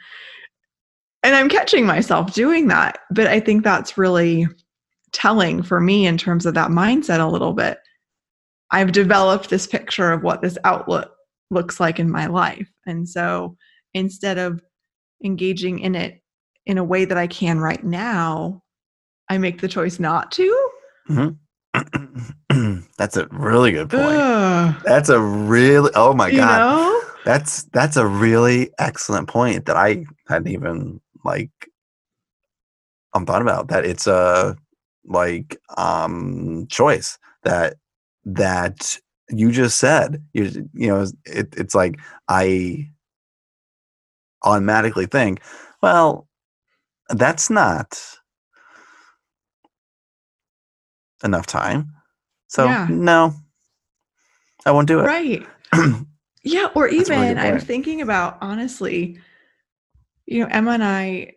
And 1.23 1.35
I'm 1.35 1.49
catching 1.49 1.85
myself 1.85 2.33
doing 2.33 2.67
that. 2.67 2.99
But 3.11 3.27
I 3.27 3.39
think 3.39 3.63
that's 3.63 3.97
really 3.97 4.47
telling 5.11 5.63
for 5.63 5.79
me 5.79 6.05
in 6.05 6.17
terms 6.17 6.45
of 6.45 6.53
that 6.55 6.69
mindset 6.69 7.19
a 7.19 7.31
little 7.31 7.53
bit. 7.53 7.79
I've 8.71 8.91
developed 8.91 9.49
this 9.49 9.67
picture 9.67 10.11
of 10.11 10.23
what 10.23 10.41
this 10.41 10.57
outlook 10.63 11.13
looks 11.49 11.79
like 11.79 11.99
in 11.99 12.09
my 12.09 12.25
life. 12.25 12.69
And 12.85 13.07
so 13.07 13.55
instead 13.93 14.37
of 14.37 14.61
engaging 15.23 15.79
in 15.79 15.95
it 15.95 16.21
in 16.65 16.77
a 16.77 16.83
way 16.83 17.05
that 17.05 17.17
I 17.17 17.27
can 17.27 17.59
right 17.59 17.83
now, 17.83 18.63
I 19.29 19.37
make 19.37 19.61
the 19.61 19.67
choice 19.67 19.99
not 19.99 20.31
to. 20.33 20.69
Mm-hmm. 21.09 21.29
That's 22.97 23.17
a 23.17 23.27
really 23.31 23.71
good 23.71 23.89
point. 23.89 24.03
Ugh, 24.03 24.75
That's 24.85 25.09
a 25.09 25.19
really 25.19 25.91
oh 25.95 26.13
my 26.13 26.31
god. 26.31 26.59
know? 26.59 27.01
That's 27.25 27.63
that's 27.73 27.97
a 27.97 28.05
really 28.05 28.71
excellent 28.79 29.29
point 29.29 29.65
that 29.65 29.77
I 29.77 30.05
hadn't 30.27 30.49
even 30.49 30.99
like 31.23 31.51
I'm 33.13 33.25
thought 33.25 33.41
about 33.41 33.69
that 33.69 33.85
it's 33.85 34.07
a 34.07 34.57
like 35.05 35.57
um 35.77 36.67
choice 36.69 37.17
that 37.43 37.75
that 38.25 38.97
you 39.29 39.51
just 39.51 39.77
said 39.77 40.23
you 40.33 40.69
you 40.73 40.87
know 40.87 41.05
it, 41.25 41.53
it's 41.57 41.75
like 41.75 41.99
I 42.27 42.89
automatically 44.43 45.05
think 45.05 45.41
well 45.81 46.27
that's 47.09 47.49
not 47.49 48.01
enough 51.23 51.45
time 51.45 51.91
so 52.47 52.65
Yeah. 52.65 52.87
no 52.89 53.33
I 54.65 54.71
won't 54.71 54.87
do 54.87 54.99
it 54.99 55.03
Right. 55.03 55.45
Yeah, 56.43 56.67
or 56.75 56.89
even 56.89 57.37
I'm 57.37 57.59
thinking 57.59 58.01
about 58.01 58.37
honestly, 58.41 59.17
you 60.25 60.41
know, 60.41 60.49
Emma 60.51 60.71
and 60.71 60.83
I 60.83 61.31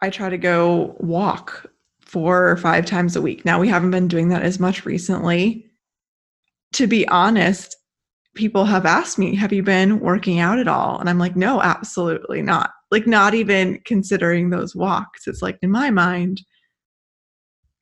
I 0.00 0.10
try 0.10 0.28
to 0.28 0.38
go 0.38 0.96
walk 1.00 1.66
four 2.00 2.48
or 2.48 2.56
five 2.56 2.86
times 2.86 3.16
a 3.16 3.22
week. 3.22 3.44
Now 3.44 3.58
we 3.58 3.68
haven't 3.68 3.90
been 3.90 4.06
doing 4.06 4.28
that 4.28 4.42
as 4.42 4.60
much 4.60 4.86
recently. 4.86 5.66
To 6.74 6.86
be 6.86 7.06
honest, 7.08 7.76
people 8.36 8.64
have 8.64 8.86
asked 8.86 9.18
me, 9.18 9.34
"Have 9.34 9.52
you 9.52 9.62
been 9.64 9.98
working 9.98 10.38
out 10.38 10.60
at 10.60 10.68
all?" 10.68 11.00
And 11.00 11.10
I'm 11.10 11.18
like, 11.18 11.34
"No, 11.34 11.60
absolutely 11.60 12.40
not." 12.40 12.70
Like 12.92 13.08
not 13.08 13.34
even 13.34 13.80
considering 13.84 14.50
those 14.50 14.76
walks. 14.76 15.26
It's 15.26 15.42
like 15.42 15.58
in 15.62 15.70
my 15.70 15.90
mind 15.90 16.42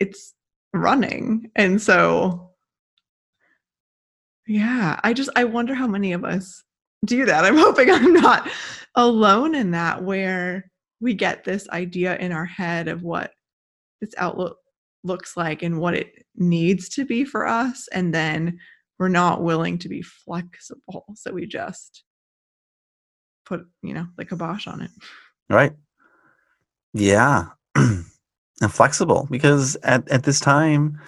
it's 0.00 0.32
running. 0.72 1.50
And 1.56 1.80
so 1.80 2.50
yeah, 4.46 4.98
I 5.04 5.12
just 5.12 5.30
I 5.36 5.44
wonder 5.44 5.74
how 5.74 5.86
many 5.86 6.12
of 6.12 6.24
us 6.24 6.62
do 7.04 7.24
that. 7.26 7.44
I'm 7.44 7.56
hoping 7.58 7.90
I'm 7.90 8.12
not 8.12 8.48
alone 8.94 9.54
in 9.54 9.70
that 9.72 10.02
where 10.02 10.70
we 11.00 11.14
get 11.14 11.44
this 11.44 11.68
idea 11.70 12.16
in 12.16 12.32
our 12.32 12.44
head 12.44 12.88
of 12.88 13.02
what 13.02 13.32
this 14.00 14.14
outlook 14.18 14.58
looks 15.04 15.36
like 15.36 15.62
and 15.62 15.78
what 15.78 15.94
it 15.94 16.12
needs 16.36 16.88
to 16.88 17.04
be 17.04 17.24
for 17.24 17.46
us 17.46 17.88
and 17.92 18.14
then 18.14 18.56
we're 18.98 19.08
not 19.08 19.42
willing 19.42 19.76
to 19.76 19.88
be 19.88 20.00
flexible 20.00 21.04
so 21.16 21.32
we 21.32 21.44
just 21.44 22.04
put 23.44 23.66
you 23.82 23.92
know 23.92 24.06
the 24.16 24.24
kibosh 24.24 24.68
on 24.68 24.80
it 24.80 24.90
Right. 25.52 25.72
Yeah. 26.94 27.48
and 28.62 28.72
flexible 28.72 29.26
because 29.30 29.76
at, 29.82 30.08
at 30.08 30.22
this 30.22 30.40
time 30.40 30.98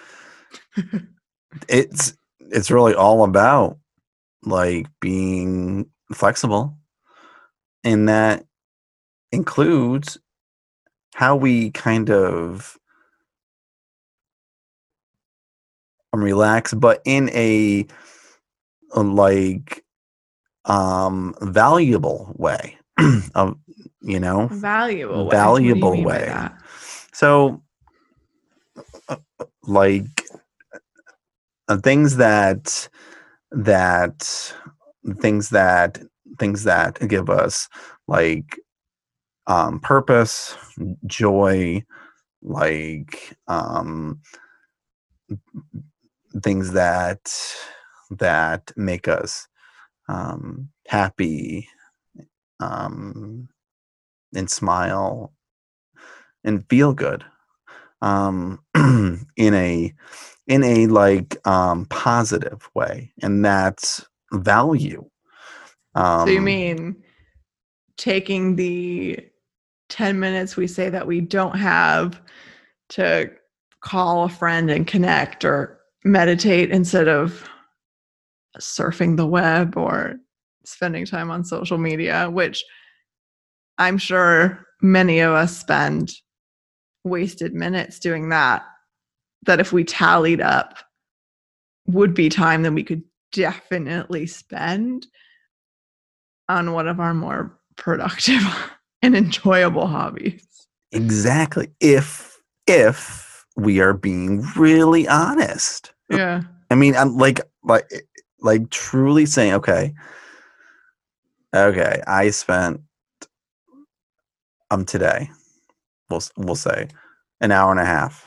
it's 1.69 2.17
it's 2.41 2.71
really 2.71 2.95
all 2.95 3.25
about 3.25 3.79
like 4.43 4.87
being 5.01 5.87
flexible 6.13 6.77
and 7.85 8.09
that 8.09 8.45
includes 9.33 10.19
how 11.15 11.37
we 11.37 11.71
kind 11.71 12.11
of 12.11 12.77
um, 16.13 16.23
relax 16.23 16.75
but 16.75 17.01
in 17.05 17.31
a 17.31 17.87
like 18.97 19.85
um 20.67 21.35
valuable 21.43 22.33
way 22.37 22.79
of 23.35 23.57
you 24.01 24.21
know 24.21 24.49
valuable 24.53 25.27
way. 25.27 25.31
Valuable 25.31 25.91
what 25.91 25.97
do 25.97 26.03
you 26.03 26.05
mean 26.05 26.05
by 26.05 26.49
way. 26.49 26.49
So, 27.15 27.63
like 29.63 30.27
uh, 31.69 31.77
things 31.79 32.17
that 32.17 32.89
that 33.53 34.53
things 35.21 35.51
that 35.51 36.03
things 36.41 36.65
that 36.65 36.99
give 37.09 37.31
us 37.31 37.69
like 38.09 38.59
um 39.47 39.79
purpose, 39.79 40.57
joy, 41.07 41.85
like 42.43 43.37
um 43.47 44.21
things 46.43 46.73
that 46.73 47.33
that 48.11 48.73
make 48.77 49.07
us 49.07 49.47
um 50.09 50.69
happy 50.89 51.69
um 52.61 53.49
and 54.35 54.51
smile 54.51 55.33
and 56.45 56.69
feel 56.69 56.93
good 56.93 57.25
um 58.03 58.61
in 58.77 59.55
a 59.55 59.93
in 60.47 60.63
a 60.63 60.87
like 60.87 61.37
um 61.47 61.87
positive 61.87 62.69
way 62.75 63.13
and 63.23 63.45
that's 63.45 64.05
value. 64.33 65.05
Um 65.95 66.29
so 66.29 66.35
you 66.35 66.41
mean 66.41 67.03
taking 67.97 68.57
the 68.57 69.19
10 69.89 70.19
minutes 70.19 70.57
we 70.57 70.67
say 70.67 70.91
that 70.91 71.07
we 71.07 71.21
don't 71.21 71.57
have 71.57 72.21
to 72.91 73.31
call 73.81 74.25
a 74.25 74.29
friend 74.29 74.71
and 74.71 74.87
connect 74.87 75.45
or 75.45 75.79
meditate 76.05 76.71
instead 76.71 77.09
of 77.09 77.49
surfing 78.59 79.17
the 79.17 79.27
web 79.27 79.77
or 79.77 80.17
spending 80.65 81.05
time 81.05 81.31
on 81.31 81.45
social 81.45 81.79
media, 81.79 82.29
which 82.31 82.65
I'm 83.79 83.99
sure 83.99 84.67
many 84.81 85.21
of 85.21 85.33
us 85.33 85.57
spend 85.57 86.13
wasted 87.05 87.55
minutes 87.55 87.99
doing 87.99 88.31
that, 88.31 88.65
that 89.47 89.61
if 89.61 89.73
we 89.73 89.85
tallied 89.85 90.41
up 90.41 90.79
would 91.87 92.15
be 92.15 92.29
time 92.29 92.63
that 92.63 92.73
we 92.73 92.83
could 92.83 93.03
definitely 93.33 94.27
spend 94.27 95.07
on 96.49 96.73
one 96.73 96.89
of 96.89 97.01
our 97.01 97.15
more 97.15 97.59
productive 97.77 98.43
and 99.03 99.15
enjoyable 99.17 99.87
hobbies. 99.87 100.47
exactly 100.93 101.69
if 101.81 102.39
if 102.67 103.45
we 103.57 103.81
are 103.81 103.93
being 103.95 104.43
really 104.57 105.07
honest 105.09 105.93
Yeah. 106.09 106.43
i 106.71 106.75
mean 106.75 106.97
i'm 106.97 107.17
like 107.19 107.41
like 107.65 107.91
like 108.41 108.71
truly 108.71 109.27
saying 109.27 109.53
okay 109.55 109.93
okay 111.55 112.01
i 112.07 112.31
spent 112.31 112.81
um 114.71 114.85
today 114.85 115.29
we'll 116.11 116.23
we'll 116.37 116.55
say 116.55 116.89
an 117.41 117.53
hour 117.53 117.71
and 117.71 117.81
a 117.81 117.85
half 117.85 118.27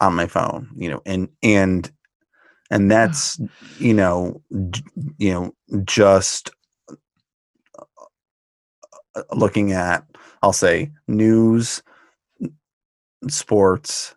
on 0.00 0.14
my 0.14 0.26
phone 0.26 0.68
you 0.76 0.90
know 0.90 1.00
and 1.06 1.28
and 1.42 1.90
and 2.70 2.90
that's 2.90 3.40
you 3.78 3.94
know 3.94 4.42
j- 4.70 4.82
you 5.18 5.32
know 5.32 5.54
just 5.84 6.50
uh, 9.14 9.22
looking 9.34 9.72
at 9.72 10.04
i'll 10.42 10.52
say 10.52 10.90
news 11.08 11.82
sports 13.28 14.14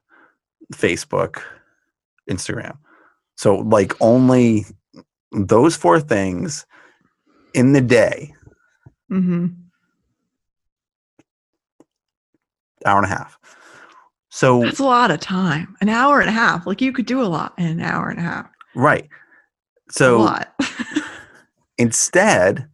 facebook 0.73 1.41
instagram. 2.29 2.77
So 3.37 3.57
like 3.57 3.93
only 4.01 4.65
those 5.31 5.75
four 5.75 5.99
things 5.99 6.65
in 7.53 7.73
the 7.73 7.81
day 7.81 8.33
hmm 9.09 9.47
hour 12.87 12.97
and 12.97 13.05
a 13.05 13.09
half 13.15 13.37
so 14.29 14.61
That's 14.61 14.79
a 14.79 14.83
lot 14.83 15.09
of 15.09 15.19
time. 15.19 15.75
An 15.81 15.89
hour 15.89 16.19
and 16.19 16.29
a 16.29 16.33
half. 16.33 16.67
Like 16.67 16.81
you 16.81 16.91
could 16.91 17.05
do 17.07 17.21
a 17.21 17.25
lot 17.25 17.53
in 17.57 17.65
an 17.65 17.81
hour 17.81 18.09
and 18.09 18.19
a 18.19 18.23
half. 18.23 18.47
right 18.75 19.05
a 19.89 19.93
so 19.93 20.19
lot. 20.19 20.53
instead 21.77 22.67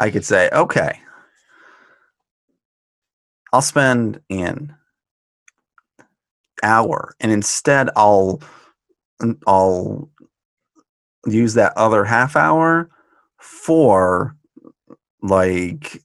i 0.00 0.10
could 0.10 0.24
say 0.24 0.48
okay 0.52 0.98
i'll 3.52 3.60
spend 3.62 4.20
an 4.30 4.74
hour 6.62 7.14
and 7.20 7.30
instead 7.32 7.90
i'll 7.96 8.40
i'll 9.46 10.08
use 11.26 11.54
that 11.54 11.72
other 11.76 12.04
half 12.04 12.36
hour 12.36 12.88
for 13.38 14.34
like 15.22 16.02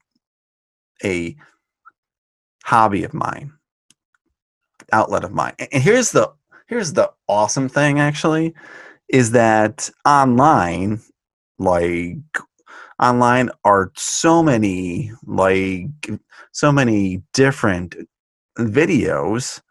a 1.03 1.36
hobby 2.63 3.04
of 3.04 3.13
mine 3.13 3.54
outlet 4.91 5.23
of 5.23 5.32
mine. 5.32 5.54
And 5.60 5.84
here's 5.84 6.12
the 6.12 6.32
here's 6.67 6.93
the 6.93 7.12
awesome 7.28 7.69
thing 7.69 7.99
actually 7.99 8.54
is 9.10 9.32
that 9.32 9.89
online 10.06 11.02
like 11.60 12.17
online 13.02 13.49
are 13.63 13.91
so 13.95 14.41
many 14.41 15.12
like 15.26 16.10
so 16.52 16.71
many 16.71 17.21
different 17.34 17.95
videos 18.58 19.62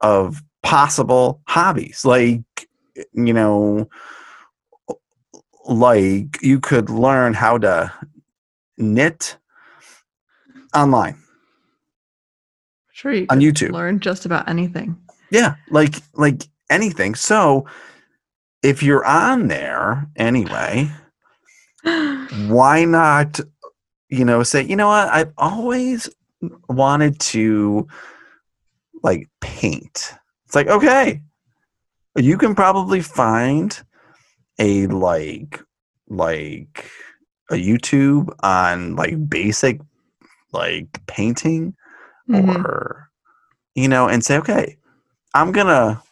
of 0.00 0.42
possible 0.62 1.40
hobbies. 1.46 2.04
Like 2.04 2.42
you 3.12 3.32
know 3.32 3.88
like 5.66 6.40
you 6.42 6.60
could 6.60 6.90
learn 6.90 7.34
how 7.34 7.58
to 7.58 7.92
knit 8.78 9.36
online 10.74 11.20
sure 12.96 13.12
you 13.12 13.26
on 13.28 13.40
YouTube. 13.40 13.72
learn 13.72 14.00
just 14.00 14.24
about 14.24 14.48
anything. 14.48 14.96
Yeah, 15.30 15.56
like 15.68 15.96
like 16.14 16.44
anything. 16.70 17.14
So 17.14 17.66
if 18.62 18.82
you're 18.82 19.04
on 19.04 19.48
there 19.48 20.08
anyway, 20.16 20.90
why 22.48 22.84
not 22.86 23.38
you 24.08 24.24
know 24.24 24.42
say, 24.42 24.62
you 24.62 24.76
know 24.76 24.88
what, 24.88 25.08
I've 25.08 25.32
always 25.36 26.08
wanted 26.68 27.20
to 27.20 27.86
like 29.02 29.28
paint. 29.40 30.14
It's 30.46 30.54
like, 30.54 30.68
okay, 30.68 31.20
you 32.16 32.38
can 32.38 32.54
probably 32.54 33.02
find 33.02 33.78
a 34.58 34.86
like 34.86 35.60
like 36.08 36.90
a 37.50 37.54
YouTube 37.56 38.34
on 38.40 38.96
like 38.96 39.28
basic 39.28 39.80
like 40.52 41.04
painting 41.06 41.74
Mhm. 42.28 42.64
or 42.64 43.08
you 43.74 43.88
know 43.88 44.08
and 44.08 44.24
say 44.24 44.36
okay 44.38 44.76
i'm 45.34 45.52
gonna 45.52 46.02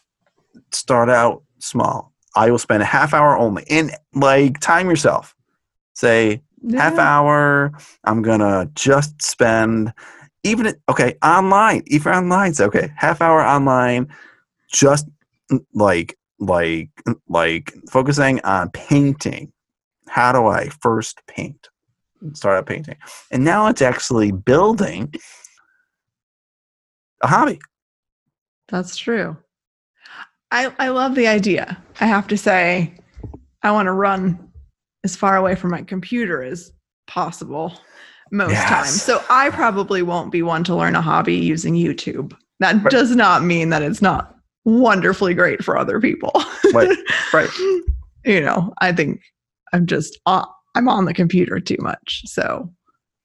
start 0.71 1.09
out 1.09 1.43
small. 1.59 2.11
I 2.35 2.51
will 2.51 2.59
spend 2.59 2.83
a 2.83 2.85
half 2.85 3.13
hour 3.13 3.37
only. 3.37 3.63
And 3.69 3.91
like 4.13 4.59
time 4.59 4.89
yourself. 4.89 5.33
Say 5.93 6.41
half 6.77 6.97
hour 6.97 7.71
i'm 8.05 8.21
gonna 8.21 8.69
just 8.75 9.21
spend 9.21 9.93
even 10.43 10.65
it- 10.67 10.81
okay 10.89 11.15
online 11.23 11.83
even 11.87 12.11
online 12.13 12.49
it's 12.51 12.59
okay 12.59 12.91
half 12.95 13.21
hour 13.21 13.41
online 13.41 14.07
just 14.71 15.07
like 15.73 16.17
like 16.39 16.89
like 17.29 17.73
focusing 17.89 18.39
on 18.41 18.69
painting. 18.71 19.51
How 20.07 20.31
do 20.31 20.47
i 20.47 20.69
first 20.81 21.21
paint? 21.27 21.69
Start 22.33 22.57
out 22.57 22.65
painting. 22.65 22.97
And 23.31 23.43
now 23.43 23.67
it's 23.67 23.81
actually 23.81 24.31
building 24.31 25.13
a 27.25 27.27
hobby 27.27 27.59
That's 28.69 28.95
true. 28.97 29.37
I 30.51 30.71
I 30.79 30.87
love 30.89 31.15
the 31.15 31.27
idea. 31.27 31.77
I 31.99 32.05
have 32.05 32.27
to 32.27 32.37
say, 32.37 32.93
I 33.63 33.71
want 33.71 33.87
to 33.87 33.91
run 33.91 34.51
as 35.03 35.15
far 35.15 35.35
away 35.37 35.55
from 35.55 35.71
my 35.71 35.81
computer 35.81 36.41
as 36.41 36.71
possible 37.07 37.73
most 38.31 38.53
Yes. 38.53 38.69
times. 38.69 39.03
So 39.03 39.23
I 39.29 39.49
probably 39.49 40.01
won't 40.01 40.31
be 40.31 40.41
one 40.41 40.63
to 40.65 40.75
learn 40.75 40.95
a 40.95 41.01
hobby 41.01 41.35
using 41.35 41.75
YouTube. 41.75 42.35
That 42.59 42.75
Right. 42.83 42.91
does 42.91 43.15
not 43.15 43.43
mean 43.43 43.69
that 43.69 43.81
it's 43.83 44.01
not 44.01 44.35
wonderfully 44.65 45.33
great 45.33 45.63
for 45.63 45.77
other 45.77 45.99
people. 45.99 46.31
Right, 46.73 46.97
right. 47.33 47.49
you 48.23 48.41
know, 48.41 48.73
I 48.79 48.91
think 48.93 49.21
I'm 49.73 49.85
just 49.85 50.17
on, 50.25 50.45
I'm 50.75 50.89
on 50.89 51.05
the 51.05 51.13
computer 51.13 51.59
too 51.59 51.77
much. 51.79 52.21
So 52.25 52.71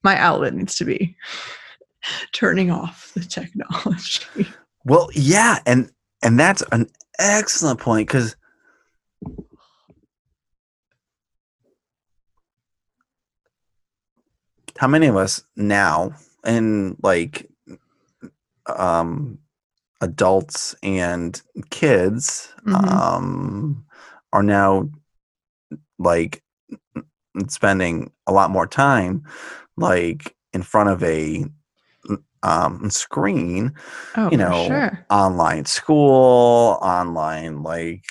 my 0.03 0.17
outlet 0.19 0.55
needs 0.55 0.75
to 0.77 0.85
be 0.85 1.17
turning 2.33 2.71
off 2.71 3.13
the 3.15 3.21
technology. 3.21 4.49
Well, 4.87 5.11
yeah, 5.13 5.59
and 5.67 5.91
and 6.23 6.41
that's 6.41 6.63
an 6.73 6.89
excellent 7.19 7.81
point 7.81 8.09
because 8.09 8.35
how 14.79 14.89
many 14.89 15.07
of 15.07 15.17
us 15.17 15.43
now 15.55 16.15
and 16.45 16.97
like 17.03 17.47
um 18.75 19.39
adults 20.01 20.75
and 20.83 21.43
kids 21.69 22.55
Mhm. 22.67 22.75
um 22.75 23.85
are 24.33 24.43
now 24.43 24.89
like 25.99 26.43
spending 27.49 28.11
a 28.27 28.33
lot 28.33 28.51
more 28.51 28.67
time 28.67 29.25
like 29.77 30.35
in 30.55 30.63
front 30.63 30.89
of 30.89 31.03
a 31.03 31.45
um 32.43 32.89
screen 32.91 33.73
Oh, 34.17 34.31
you 34.31 34.37
know, 34.39 34.53
sure. 34.67 35.07
online 35.11 35.65
school, 35.67 36.79
online 36.83 37.63
like 37.63 38.05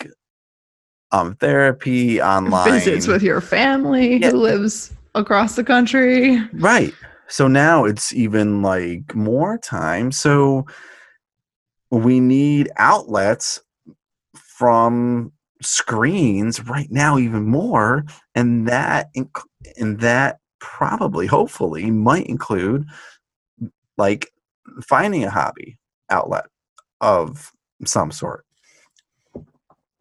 um 1.12 1.36
therapy, 1.36 2.22
online 2.22 2.74
visits 2.74 3.08
with 3.08 3.24
your 3.24 3.42
family 3.42 4.18
Yeah. 4.18 4.32
who 4.32 4.38
lives 4.38 4.94
across 5.16 5.56
the 5.56 5.64
country. 5.64 6.40
right. 6.54 6.94
So 7.28 7.48
now 7.48 7.86
it's 7.86 8.14
even 8.14 8.62
like 8.62 9.14
more 9.16 9.58
time. 9.58 10.12
So 10.12 10.66
we 11.92 12.20
need 12.20 12.70
outlets 12.78 13.60
from 14.36 15.32
screens 15.62 16.66
right 16.66 16.90
now 16.92 17.18
even 17.18 17.46
more 17.46 18.06
and 18.36 18.68
that 18.68 19.10
and 19.78 20.00
that 20.00 20.40
probably 20.60 21.28
hopefully 21.28 21.92
might 21.92 22.26
include 22.28 22.86
like 24.00 24.32
finding 24.82 25.24
a 25.24 25.30
hobby 25.30 25.78
outlet 26.10 26.46
of 27.02 27.52
some 27.86 28.12
sort. 28.12 28.46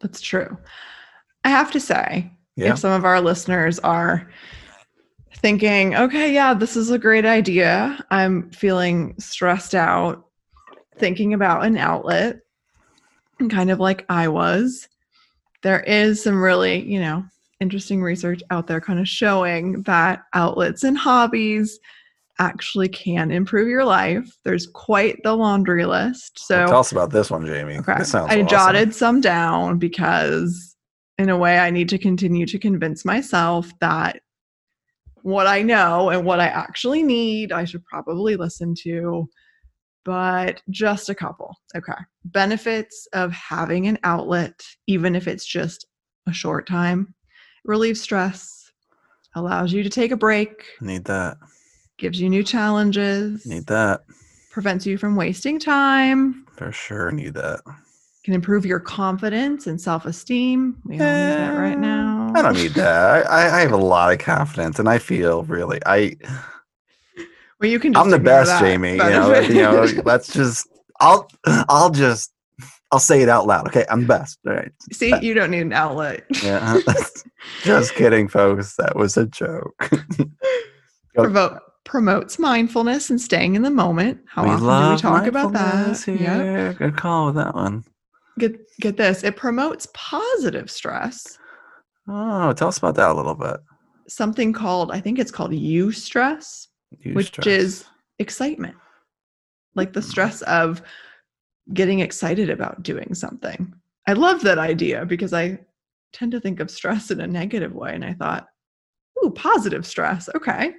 That's 0.01 0.21
true. 0.21 0.57
I 1.45 1.51
have 1.51 1.71
to 1.73 1.81
say, 1.81 2.33
yeah. 2.57 2.73
if 2.73 2.79
some 2.79 2.93
of 2.93 3.05
our 3.05 3.21
listeners 3.21 3.79
are 3.81 4.31
thinking, 5.37 5.95
okay, 5.95 6.33
yeah, 6.33 6.55
this 6.55 6.77
is 6.77 6.91
a 6.91 6.99
great 6.99 7.27
idea, 7.27 8.03
I'm 8.11 8.51
feeling 8.51 9.15
stressed 9.19 9.75
out 9.75 10.25
thinking 10.97 11.35
about 11.35 11.65
an 11.65 11.77
outlet, 11.77 12.41
kind 13.51 13.71
of 13.71 13.79
like 13.79 14.05
I 14.09 14.29
was, 14.29 14.89
there 15.63 15.81
is 15.81 16.23
some 16.23 16.43
really, 16.43 16.83
you 16.83 17.01
know, 17.01 17.25
interesting 17.61 18.03
research 18.03 18.43
out 18.51 18.67
there 18.67 18.81
kind 18.81 19.01
of 19.01 19.09
showing 19.09 19.83
that 19.83 20.23
outlets 20.35 20.85
and 20.85 20.99
hobbies 20.99 21.79
actually 22.39 22.89
can 22.89 23.31
improve 23.31 23.69
your 23.69 23.85
life. 23.85 24.31
There's 24.45 24.67
quite 24.67 25.23
the 25.25 25.35
laundry 25.35 25.85
list. 25.87 26.39
So 26.39 26.59
Well, 26.59 26.69
tell 26.69 26.81
us 26.81 26.93
about 26.93 27.11
this 27.11 27.31
one, 27.31 27.45
Jamie. 27.45 27.79
Okay. 27.79 27.99
This 27.99 28.11
sounds 28.11 28.31
I 28.31 28.37
awesome. 28.37 28.49
jotted 28.49 28.95
some 28.95 29.21
down 29.21 29.79
because, 29.79 30.77
in 31.19 31.29
a 31.29 31.37
way, 31.37 31.59
I 31.59 31.71
need 31.71 31.89
to 31.91 31.99
continue 31.99 32.47
to 32.47 32.59
convince 32.59 33.05
myself 33.05 33.71
that 33.81 34.21
what 35.23 35.47
I 35.47 35.63
know 35.63 36.11
and 36.11 36.25
what 36.25 36.41
I 36.41 36.47
actually 36.47 37.03
need, 37.03 37.53
I 37.53 37.65
should 37.65 37.85
probably 37.85 38.37
listen 38.37 38.75
to. 38.83 39.29
But 40.05 40.63
just 40.71 41.11
a 41.11 41.15
couple. 41.15 41.55
Okay. 41.77 41.93
Benefits 42.25 43.07
of 43.13 43.33
having 43.33 43.89
an 43.89 43.99
outlet, 44.05 44.59
even 44.87 45.15
if 45.15 45.29
it's 45.29 45.45
just 45.45 45.87
a 46.27 46.33
short 46.33 46.67
time, 46.67 47.15
relieves 47.65 48.01
stress, 48.01 48.71
allows 49.35 49.73
you 49.73 49.83
to 49.83 49.91
take 49.91 50.11
a 50.11 50.17
break, 50.17 50.65
Need 50.81 51.05
that. 51.07 51.37
Gives 51.99 52.21
you 52.21 52.29
new 52.31 52.43
challenges, 52.43 53.45
Need 53.47 53.67
that. 53.67 54.05
prevents 54.51 54.87
you 54.87 54.97
from 54.99 55.17
wasting 55.17 55.59
time, 55.59 56.47
For 56.57 56.73
sure. 56.73 57.11
Need 57.11 57.35
that. 57.35 57.61
can 58.25 58.35
improve 58.35 58.65
your 58.67 58.81
confidence 58.81 59.67
and 59.67 59.81
self-esteem. 59.81 60.77
We 60.85 60.95
all 60.95 60.99
need 60.99 61.01
that 61.01 61.59
right 61.59 61.73
Eh, 61.73 61.77
now. 61.77 62.33
I 62.35 62.43
don't 62.43 62.55
need 62.57 62.73
that. 62.75 63.27
I, 63.31 63.59
I 63.59 63.61
have 63.61 63.73
a 63.73 63.77
lot 63.77 64.13
of 64.13 64.19
confidence, 64.19 64.79
and 64.79 64.89
I 64.89 64.99
feel 64.99 65.45
really. 65.45 65.81
I 65.87 66.17
Well, 67.61 67.71
you 67.71 67.79
can. 67.81 67.93
Just 67.95 68.05
I'm 68.05 68.11
the 68.11 68.19
best, 68.19 68.51
that 68.51 68.61
Jamie. 68.61 68.93
You 68.93 68.97
know. 68.99 69.39
You 69.41 69.55
know. 69.63 69.87
Let's 70.05 70.33
just. 70.33 70.69
I'll. 71.01 71.29
I'll 71.47 71.91
just. 71.91 72.33
I'll 72.93 72.99
say 72.99 73.21
it 73.23 73.29
out 73.29 73.47
loud. 73.47 73.67
Okay. 73.69 73.85
I'm 73.91 74.03
the 74.03 74.07
best. 74.07 74.39
All 74.47 74.55
right. 74.55 74.71
See, 74.93 75.15
you 75.21 75.35
don't 75.35 75.51
need 75.51 75.61
an 75.61 75.73
outlet. 75.73 76.25
Yeah. 76.43 76.81
just 77.65 77.95
kidding, 77.95 78.29
folks. 78.29 78.77
That 78.77 78.95
was 78.97 79.17
a 79.17 79.27
joke. 79.27 79.91
Promote, 81.15 81.61
promotes 81.89 82.39
mindfulness 82.39 83.11
and 83.11 83.21
staying 83.21 83.57
in 83.57 83.63
the 83.63 83.71
moment. 83.71 84.21
How 84.29 84.45
often 84.47 84.67
do 84.67 84.91
we 84.95 84.97
talk 85.01 85.27
about 85.27 85.53
that? 85.55 86.01
here. 86.05 86.75
Good 86.75 86.97
call 86.97 87.27
with 87.27 87.35
that 87.37 87.55
one. 87.55 87.83
Get 88.39 88.61
get 88.79 88.97
this. 88.97 89.25
It 89.25 89.37
promotes 89.37 89.89
positive 89.95 90.71
stress. 90.71 91.39
Oh, 92.07 92.53
tell 92.53 92.69
us 92.69 92.79
about 92.79 92.95
that 92.95 93.11
a 93.11 93.15
little 93.15 93.35
bit. 93.35 93.57
Something 94.07 94.53
called 94.53 94.93
I 94.93 95.01
think 95.01 95.19
it's 95.19 95.33
called 95.33 95.51
eustress. 95.51 96.69
You 97.01 97.15
Which 97.15 97.47
is 97.47 97.85
excitement. 98.19 98.77
Like 99.75 99.93
the 99.93 100.01
Mm. 100.01 100.11
stress 100.11 100.43
of 100.43 100.83
getting 101.75 102.01
excited 102.01 102.49
about 102.51 102.83
doing 102.83 103.15
something. 103.15 103.75
I 104.07 104.13
love 104.13 104.43
that 104.43 104.59
idea 104.59 105.05
because 105.05 105.33
I 105.33 105.59
tend 106.13 106.33
to 106.33 106.41
think 106.41 106.61
of 106.61 106.71
stress 106.71 107.11
in 107.11 107.21
a 107.21 107.27
negative 107.27 107.75
way. 107.75 107.95
And 107.95 108.05
I 108.05 108.15
thought, 108.15 108.47
ooh, 109.23 109.31
positive 109.31 109.87
stress. 109.87 110.29
Okay. 110.35 110.73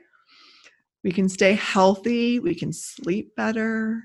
We 1.04 1.12
can 1.12 1.30
stay 1.30 1.54
healthy. 1.54 2.40
We 2.40 2.54
can 2.56 2.74
sleep 2.74 3.36
better. 3.36 4.02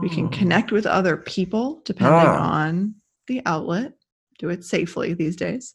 We 0.00 0.08
can 0.08 0.26
Oh. 0.26 0.30
connect 0.30 0.72
with 0.72 0.86
other 0.86 1.16
people 1.16 1.82
depending 1.84 2.14
Ah. 2.14 2.62
on 2.64 2.94
the 3.26 3.42
outlet. 3.44 3.92
Do 4.38 4.48
it 4.48 4.64
safely 4.64 5.12
these 5.14 5.36
days. 5.36 5.74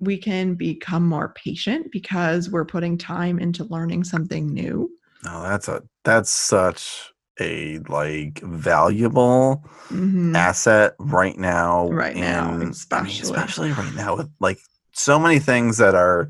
We 0.00 0.18
can 0.18 0.54
become 0.54 1.06
more 1.06 1.32
patient 1.36 1.90
because 1.92 2.50
we're 2.50 2.66
putting 2.66 2.98
time 2.98 3.38
into 3.38 3.64
learning 3.64 4.04
something 4.04 4.52
new. 4.52 4.90
No, 5.24 5.42
that's 5.42 5.68
a 5.68 5.82
that's 6.04 6.28
such 6.30 7.10
a 7.40 7.78
like 7.88 8.40
valuable 8.40 9.64
Mhm. 9.88 10.36
asset 10.36 10.94
right 10.98 11.38
now. 11.38 11.88
Right 11.90 12.14
now, 12.16 12.48
in- 12.50 12.54
I 12.54 12.56
mean, 12.58 12.68
especially. 12.68 13.22
especially 13.30 13.72
right 13.72 13.94
now 13.94 14.16
with 14.16 14.28
like 14.40 14.58
so 14.92 15.18
many 15.18 15.38
things 15.38 15.78
that 15.78 15.94
are 15.94 16.28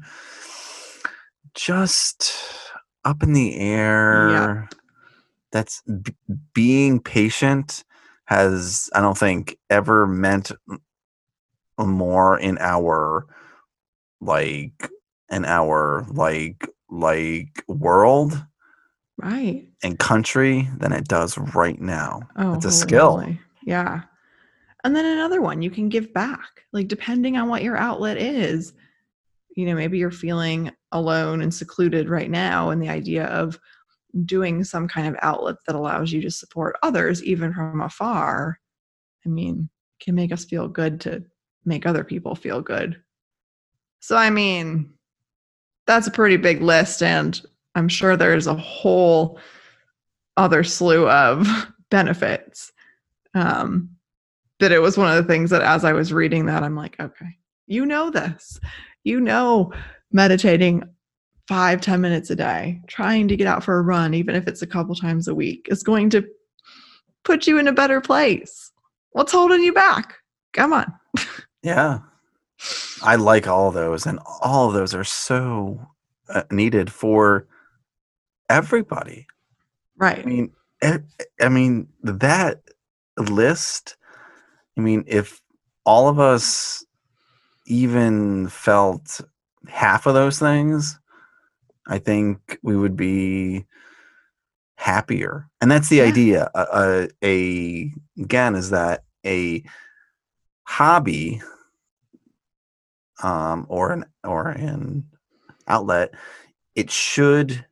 just 1.55 2.33
up 3.05 3.23
in 3.23 3.33
the 3.33 3.57
air. 3.57 4.31
Yeah. 4.31 4.67
That's 5.53 5.83
b- 5.83 6.15
being 6.53 7.01
patient 7.01 7.85
has 8.27 8.89
I 8.95 9.01
don't 9.01 9.19
think 9.19 9.59
ever 9.71 10.07
meant 10.07 10.51
more 11.79 12.39
in 12.39 12.59
our 12.59 13.27
like 14.21 14.91
in 15.31 15.45
our 15.45 16.07
like 16.11 16.67
like 16.89 17.65
world 17.69 18.45
Right. 19.17 19.69
and 19.83 19.97
country 19.99 20.69
than 20.79 20.93
it 20.93 21.07
does 21.07 21.39
right 21.39 21.81
now. 21.81 22.23
Oh, 22.37 22.55
it's 22.55 22.65
a 22.65 22.73
skill. 22.73 23.25
Yeah. 23.63 24.03
And 24.83 24.95
then 24.97 25.07
another 25.07 25.41
one, 25.41 25.63
you 25.63 25.71
can 25.71 25.89
give 25.89 26.13
back. 26.13 26.65
Like 26.73 26.89
depending 26.89 27.37
on 27.37 27.49
what 27.49 27.63
your 27.63 27.77
outlet 27.77 28.17
is, 28.17 28.73
you 29.55 29.67
know, 29.67 29.75
maybe 29.75 29.99
you're 29.99 30.11
feeling 30.11 30.71
alone 30.93 31.41
and 31.41 31.55
secluded 31.55 32.09
right 32.09 32.31
now 32.31 32.71
and 32.71 32.83
the 32.83 32.89
idea 32.89 33.27
of 33.27 33.59
doing 34.25 34.63
some 34.63 34.87
kind 34.87 35.09
of 35.09 35.17
outlet 35.23 35.57
that 35.67 35.75
allows 35.77 36.13
you 36.13 36.21
to 36.23 36.31
support 36.31 36.77
others 36.83 37.23
even 37.25 37.53
from 37.53 37.81
afar. 37.81 38.59
I 39.25 39.29
mean, 39.29 39.69
can 40.01 40.15
make 40.15 40.33
us 40.33 40.45
feel 40.45 40.69
good 40.69 41.01
to 41.03 41.25
make 41.65 41.87
other 41.87 42.05
people 42.05 42.35
feel 42.35 42.61
good. 42.61 43.01
So 44.01 44.17
I 44.17 44.31
mean, 44.31 44.93
that's 45.87 46.07
a 46.07 46.13
pretty 46.13 46.37
big 46.37 46.63
list 46.63 47.03
and 47.03 47.41
I'm 47.75 47.89
sure 47.89 48.17
there's 48.17 48.47
a 48.47 48.55
whole 48.55 49.39
other 50.37 50.65
slew 50.65 51.09
of 51.09 51.47
benefits. 51.91 52.73
Um, 53.35 53.91
but 54.59 54.73
it 54.73 54.81
was 54.81 54.97
one 54.97 55.11
of 55.11 55.17
the 55.17 55.33
things 55.33 55.51
that 55.51 55.63
as 55.63 55.85
I 55.85 55.93
was 55.93 56.13
reading 56.13 56.47
that, 56.47 56.63
I'm 56.63 56.77
like, 56.77 56.99
okay, 57.01 57.39
you 57.67 57.85
know 57.85 58.11
this. 58.11 58.61
You 59.05 59.21
know, 59.21 59.73
meditating 60.13 60.83
five, 61.47 61.81
ten 61.81 62.01
minutes 62.01 62.31
a 62.31 62.37
day, 62.37 62.81
trying 62.89 63.29
to 63.29 63.37
get 63.37 63.47
out 63.47 63.63
for 63.63 63.79
a 63.79 63.83
run, 63.83 64.15
even 64.15 64.35
if 64.35 64.49
it's 64.49 64.63
a 64.63 64.67
couple 64.67 64.95
times 64.95 65.29
a 65.29 65.35
week, 65.35 65.69
is 65.71 65.83
going 65.83 66.11
to 66.11 66.25
put 67.25 67.47
you 67.47 67.59
in 67.59 67.69
a 67.69 67.73
better 67.73 68.01
place. 68.01 68.73
What's 69.11 69.33
holding 69.33 69.63
you 69.63 69.73
back? 69.73 70.15
Come 70.53 70.73
on. 70.73 70.93
Yeah. 71.63 72.01
I 73.03 73.17
like 73.17 73.49
all 73.49 73.71
those, 73.71 74.05
and 74.05 74.19
all 74.43 74.69
of 74.69 74.75
those 74.75 74.95
are 74.95 75.03
so 75.03 75.81
uh, 76.29 76.43
needed 76.51 76.93
for 76.93 77.49
everybody. 78.51 79.27
Right. 79.97 80.19
I 80.19 80.25
mean, 80.25 80.53
I 80.83 81.49
mean 81.49 81.89
that 82.03 82.61
list. 83.17 83.97
I 84.77 84.83
mean, 84.83 85.05
if 85.07 85.41
all 85.87 86.09
of 86.09 86.19
us 86.19 86.85
even 87.67 88.49
felt 88.49 89.21
half 89.69 90.07
of 90.07 90.15
those 90.15 90.39
things, 90.39 90.99
I 91.87 91.99
think 91.99 92.59
we 92.63 92.77
would 92.77 92.97
be 92.97 93.67
happier. 94.77 95.49
And 95.61 95.71
that's 95.71 95.89
the 95.89 95.97
Yeah. 95.99 96.05
idea. 96.05 96.51
A, 96.55 96.61
a, 96.61 97.09
a 97.25 97.93
again 98.21 98.55
is 98.55 98.71
that 98.71 99.05
a 99.25 99.63
hobby 100.67 101.41
um 103.23 103.67
or 103.69 103.93
an 103.93 104.05
or 104.25 104.49
an 104.49 105.05
outlet 105.69 106.15
it 106.75 106.91
should 106.91 107.65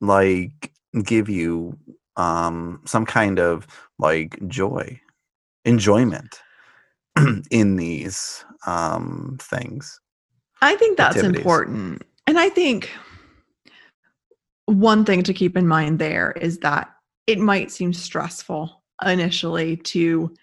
like 0.00 0.72
give 1.02 1.28
you 1.28 1.78
um 2.16 2.80
some 2.84 3.06
kind 3.06 3.38
of 3.38 3.66
like 3.98 4.38
joy 4.48 5.00
enjoyment 5.64 6.40
in 7.50 7.76
these 7.76 8.44
um 8.66 9.38
things 9.40 10.00
I 10.62 10.74
think 10.76 10.96
that's 10.96 11.16
activities. 11.16 11.40
important. 11.40 12.02
And 12.26 12.38
I 12.38 12.48
think 12.48 12.90
one 14.66 15.04
thing 15.04 15.22
to 15.24 15.34
keep 15.34 15.56
in 15.56 15.66
mind 15.66 15.98
there 15.98 16.32
is 16.32 16.58
that 16.58 16.88
it 17.26 17.38
might 17.38 17.70
seem 17.70 17.92
stressful 17.92 18.82
initially 19.04 19.76
to 19.76 20.34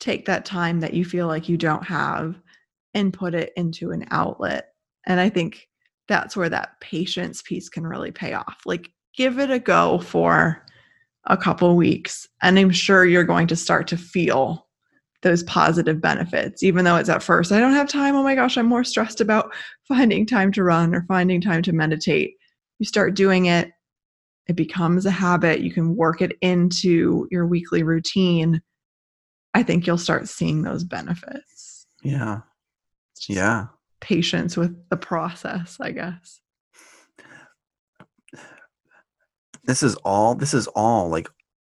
take 0.00 0.26
that 0.26 0.44
time 0.44 0.80
that 0.80 0.94
you 0.94 1.04
feel 1.04 1.26
like 1.26 1.48
you 1.48 1.56
don't 1.56 1.84
have 1.84 2.36
and 2.94 3.12
put 3.12 3.34
it 3.34 3.52
into 3.56 3.90
an 3.90 4.06
outlet. 4.10 4.68
And 5.06 5.20
I 5.20 5.28
think 5.28 5.68
that's 6.08 6.36
where 6.36 6.48
that 6.48 6.80
patience 6.80 7.42
piece 7.42 7.68
can 7.68 7.86
really 7.86 8.12
pay 8.12 8.32
off. 8.32 8.58
Like, 8.64 8.90
give 9.16 9.38
it 9.38 9.50
a 9.50 9.58
go 9.58 9.98
for 9.98 10.64
a 11.24 11.36
couple 11.36 11.74
weeks, 11.74 12.28
and 12.42 12.58
I'm 12.58 12.70
sure 12.70 13.04
you're 13.04 13.24
going 13.24 13.48
to 13.48 13.56
start 13.56 13.88
to 13.88 13.96
feel 13.96 14.65
those 15.26 15.42
positive 15.42 16.00
benefits, 16.00 16.62
even 16.62 16.84
though 16.84 16.94
it's 16.96 17.08
at 17.08 17.22
first, 17.22 17.50
I 17.50 17.58
don't 17.58 17.72
have 17.72 17.88
time. 17.88 18.14
Oh 18.14 18.22
my 18.22 18.36
gosh, 18.36 18.56
I'm 18.56 18.66
more 18.66 18.84
stressed 18.84 19.20
about 19.20 19.52
finding 19.88 20.24
time 20.24 20.52
to 20.52 20.62
run 20.62 20.94
or 20.94 21.04
finding 21.08 21.40
time 21.40 21.62
to 21.62 21.72
meditate. 21.72 22.34
You 22.78 22.86
start 22.86 23.14
doing 23.14 23.46
it, 23.46 23.72
it 24.46 24.54
becomes 24.54 25.04
a 25.04 25.10
habit. 25.10 25.60
You 25.60 25.72
can 25.72 25.96
work 25.96 26.22
it 26.22 26.32
into 26.40 27.26
your 27.32 27.44
weekly 27.46 27.82
routine. 27.82 28.62
I 29.54 29.64
think 29.64 29.84
you'll 29.86 29.98
start 29.98 30.28
seeing 30.28 30.62
those 30.62 30.84
benefits. 30.84 31.86
yeah 32.02 32.40
yeah 33.28 33.66
Patience 34.00 34.56
with 34.56 34.76
the 34.90 34.96
process, 34.96 35.78
I 35.80 35.90
guess. 35.90 36.40
this 39.64 39.82
is 39.82 39.96
all 40.04 40.36
this 40.36 40.54
is 40.54 40.68
all 40.68 41.08
like 41.08 41.28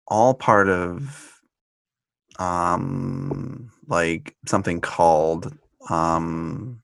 all 0.07 0.33
part 0.33 0.67
of 0.67 1.34
um 2.39 3.69
like 3.87 4.35
something 4.45 4.81
called 4.81 5.55
um 5.89 6.81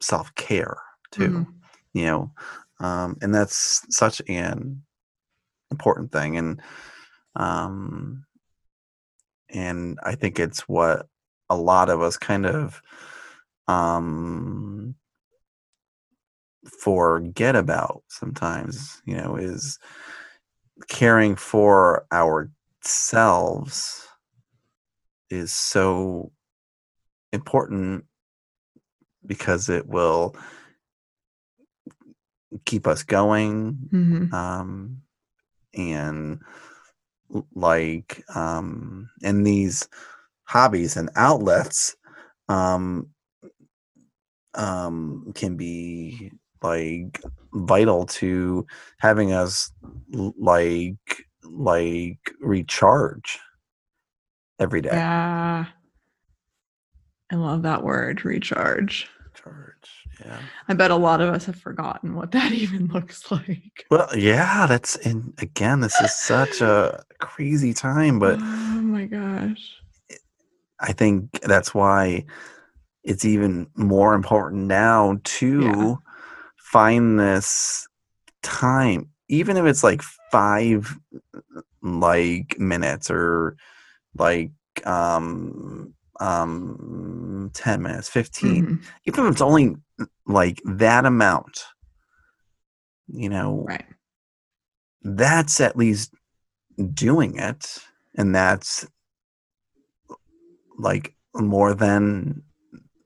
self-care 0.00 0.76
too 1.10 1.28
Mhm. 1.28 1.46
you 1.92 2.06
know 2.06 2.32
um 2.80 3.16
and 3.20 3.34
that's 3.34 3.84
such 3.94 4.22
an 4.28 4.82
important 5.70 6.12
thing 6.12 6.36
and 6.38 6.62
um 7.36 8.24
and 9.50 9.98
i 10.02 10.14
think 10.14 10.38
it's 10.38 10.68
what 10.68 11.06
a 11.50 11.56
lot 11.56 11.90
of 11.90 12.00
us 12.00 12.16
kind 12.16 12.46
of 12.46 12.80
um 13.68 14.94
forget 16.78 17.56
about 17.56 18.02
sometimes 18.08 19.02
you 19.04 19.16
know 19.16 19.36
is 19.36 19.78
caring 20.88 21.36
for 21.36 22.06
ourselves 22.12 24.06
is 25.30 25.52
so 25.52 26.32
important 27.32 28.04
because 29.24 29.68
it 29.68 29.86
will 29.86 30.34
keep 32.64 32.86
us 32.86 33.02
going 33.04 33.78
Mhm. 33.92 34.32
um 34.32 35.02
and 35.74 36.40
like 37.54 38.24
um 38.34 39.08
and 39.22 39.46
these 39.46 39.88
hobbies 40.44 40.96
and 40.96 41.10
outlets 41.14 41.94
um 42.48 43.06
um 44.54 45.30
can 45.36 45.56
be 45.56 46.32
like 46.62 47.22
vital 47.52 48.04
to 48.04 48.66
having 48.98 49.32
us 49.32 49.72
like 50.10 51.26
like 51.44 52.18
recharge 52.40 53.38
every 54.60 54.80
day 54.82 54.90
Yeah. 54.92 55.66
I 57.32 57.36
love 57.36 57.62
that 57.62 57.82
word, 57.84 58.24
recharge. 58.24 59.08
charge 59.34 59.88
yeah 60.24 60.40
I 60.68 60.74
bet 60.74 60.90
a 60.90 60.96
lot 60.96 61.20
of 61.20 61.32
us 61.32 61.46
have 61.46 61.56
forgotten 61.56 62.14
what 62.14 62.32
that 62.32 62.52
even 62.64 62.86
looks 62.88 63.30
like. 63.30 63.86
well 63.90 64.08
yeah 64.16 64.66
that's 64.66 64.96
and 64.96 65.32
again 65.38 65.80
this 65.80 66.00
is 66.00 66.12
such 66.14 66.60
a 66.60 67.02
crazy 67.18 67.72
time 67.72 68.18
but 68.18 68.38
oh 68.40 68.80
my 68.82 69.06
gosh. 69.06 69.76
I 70.82 70.92
think 70.92 71.40
that's 71.42 71.74
why 71.74 72.24
it's 73.04 73.24
even 73.26 73.66
more 73.76 74.14
important 74.14 74.62
now 74.66 75.18
to 75.24 75.60
Yeah. 75.62 75.94
find 76.56 77.18
this 77.20 77.86
time, 78.42 79.10
even 79.28 79.58
if 79.58 79.66
it's 79.66 79.84
like 79.84 80.00
five 80.32 80.96
like 81.82 82.58
minutes 82.58 83.10
or 83.10 83.56
like 84.16 84.50
um 84.84 85.94
um 86.20 87.50
10 87.54 87.82
minutes 87.82 88.08
15 88.08 88.64
Mhm. 88.66 88.84
even 89.06 89.26
if 89.26 89.32
it's 89.32 89.40
only 89.40 89.76
like 90.26 90.60
that 90.64 91.04
amount 91.06 91.64
you 93.08 93.28
know 93.28 93.64
Right. 93.66 93.84
that's 95.02 95.60
at 95.60 95.76
least 95.76 96.14
doing 96.94 97.38
it 97.38 97.78
and 98.16 98.34
that's 98.34 98.86
like 100.78 101.14
more 101.34 101.74
than 101.74 102.42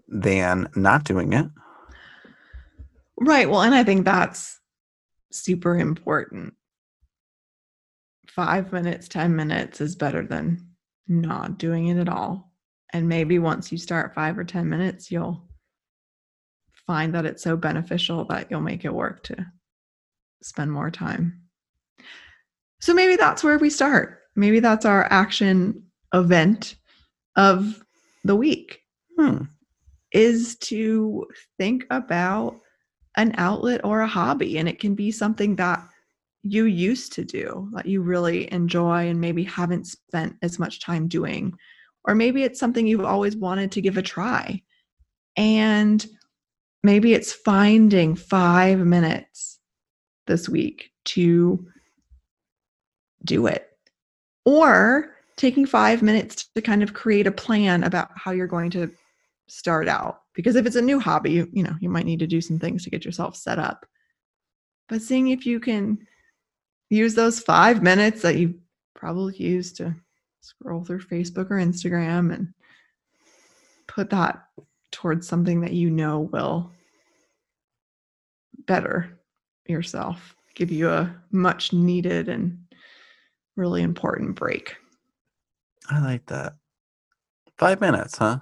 than 0.09 0.69
not 0.75 1.05
doing 1.05 1.33
it 1.33 1.47
Right. 3.17 3.49
Well, 3.49 3.63
and 3.63 3.75
I 3.75 3.85
think 3.85 4.05
that's 4.05 4.61
super 5.31 5.79
important. 5.79 6.55
Five 8.29 8.73
minutes, 8.73 9.07
10 9.09 9.37
minutes 9.37 9.81
is 9.81 9.95
better 9.95 10.27
than 10.27 10.74
not 11.09 11.59
doing 11.59 11.89
it 11.89 11.99
at 11.99 12.09
all. 12.09 12.53
And 12.93 13.09
maybe 13.09 13.39
once 13.39 13.73
you 13.73 13.79
start 13.79 14.15
five 14.15 14.39
or 14.39 14.45
10 14.45 14.69
minutes, 14.69 15.11
you'll 15.11 15.49
find 16.87 17.15
that 17.15 17.27
it's 17.27 17.43
so 17.43 17.57
beneficial 17.57 18.25
that 18.27 18.51
you'll 18.51 18.61
make 18.61 18.85
it 18.85 18.95
work 18.95 19.23
to 19.25 19.47
spend 20.43 20.71
more 20.71 20.91
time. 20.91 21.41
So 22.81 22.93
maybe 22.93 23.17
that's 23.17 23.43
where 23.43 23.59
we 23.59 23.71
start. 23.71 24.21
Maybe 24.37 24.61
that's 24.61 24.85
our 24.85 25.11
action 25.11 25.83
event 26.13 26.77
of 27.37 27.83
the 28.25 28.37
week 28.37 28.81
Hmm. 29.19 29.45
is 30.13 30.57
to 30.57 31.27
think 31.59 31.87
about 31.91 32.61
an 33.17 33.33
outlet 33.39 33.81
or 33.85 34.01
a 34.01 34.07
hobby. 34.07 34.59
And 34.59 34.69
it 34.69 34.81
can 34.81 34.95
be 34.95 35.13
something 35.13 35.57
that 35.57 35.87
you 36.45 36.67
used 36.67 37.13
to 37.15 37.25
do 37.25 37.71
that 37.73 37.87
you 37.87 38.03
really 38.03 38.53
enjoy 38.53 39.09
and 39.09 39.21
maybe 39.21 39.43
haven't 39.45 39.87
spent 39.87 40.37
as 40.43 40.59
much 40.59 40.81
time 40.81 41.09
doing. 41.09 41.55
Or 42.05 42.15
maybe 42.15 42.43
it's 42.43 42.61
something 42.61 42.87
you've 42.87 43.05
always 43.05 43.35
wanted 43.35 43.73
to 43.73 43.81
give 43.81 43.97
a 43.97 44.03
try. 44.03 44.63
And 45.37 46.05
maybe 46.83 47.15
it's 47.15 47.33
finding 47.33 48.15
five 48.15 48.79
minutes 48.79 49.59
this 50.27 50.49
week 50.49 50.91
to 51.07 51.67
do 53.25 53.47
it. 53.47 53.67
Or 54.45 55.17
taking 55.37 55.65
five 55.65 56.03
minutes 56.03 56.49
to 56.55 56.61
kind 56.61 56.83
of 56.83 56.93
create 56.93 57.27
a 57.27 57.33
plan 57.33 57.85
about 57.85 58.11
how 58.15 58.33
you're 58.33 58.47
going 58.47 58.71
to 58.71 58.91
start 59.47 59.89
out 59.89 60.23
because 60.35 60.57
if 60.57 60.65
it's 60.65 60.77
a 60.77 60.83
new 60.83 60.99
hobby 60.99 61.33
you, 61.33 61.49
you 61.53 61.63
know 61.63 61.75
you 61.81 61.89
might 61.91 62.07
need 62.07 62.19
to 62.19 62.27
do 62.27 62.41
some 62.41 62.59
things 62.59 62.83
to 62.83 62.89
get 62.89 63.05
yourself 63.05 63.37
set 63.37 63.59
up 63.59 63.85
but 64.89 65.03
seeing 65.03 65.29
if 65.29 65.45
you 65.45 65.61
can 65.61 65.99
use 66.95 67.15
those 67.15 67.41
five 67.41 67.83
minutes 67.83 68.23
that 68.23 68.37
you 68.37 68.55
probably 68.95 69.37
use 69.37 69.73
to 69.73 69.95
scroll 70.41 70.85
through 70.85 71.01
facebook 71.01 71.51
or 71.51 71.57
instagram 71.57 72.33
and 72.33 72.53
put 73.87 74.11
that 74.11 74.45
towards 74.91 75.27
something 75.27 75.61
that 75.61 75.73
you 75.73 75.91
know 75.91 76.21
will 76.21 76.71
better 78.67 79.19
yourself 79.67 80.35
give 80.55 80.71
you 80.71 80.89
a 80.89 81.15
much 81.33 81.73
needed 81.73 82.29
and 82.29 82.59
really 83.57 83.83
important 83.83 84.37
break 84.37 84.77
I 85.89 86.01
like 86.01 86.27
that. 86.27 86.55
Five 87.59 87.81
minutes, 87.81 88.19
huh? 88.19 88.41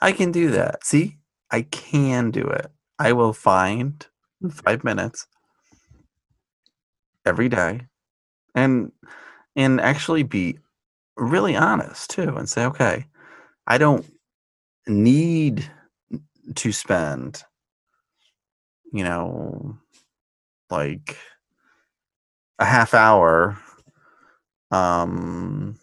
I 0.00 0.12
can 0.12 0.30
do 0.32 0.50
that. 0.50 0.84
See, 0.84 1.18
I 1.50 1.62
can 1.62 2.30
do 2.30 2.42
it. 2.42 2.70
I 2.98 3.12
will 3.12 3.32
find 3.32 4.06
five 4.50 4.84
minutes 4.84 5.26
every 7.28 7.48
day, 7.48 7.82
and 8.54 8.92
and 9.56 9.80
actually 9.80 10.24
be 10.24 10.58
really 11.16 11.56
honest 11.56 12.10
too, 12.10 12.36
and 12.36 12.48
say, 12.48 12.64
okay, 12.64 13.06
I 13.68 13.78
don't 13.78 14.06
need 14.88 15.70
to 16.56 16.72
spend, 16.72 17.42
you 18.92 19.04
know, 19.04 19.78
like 20.70 21.16
a 22.58 22.64
half 22.64 22.94
hour 22.94 23.56
um 24.70 25.78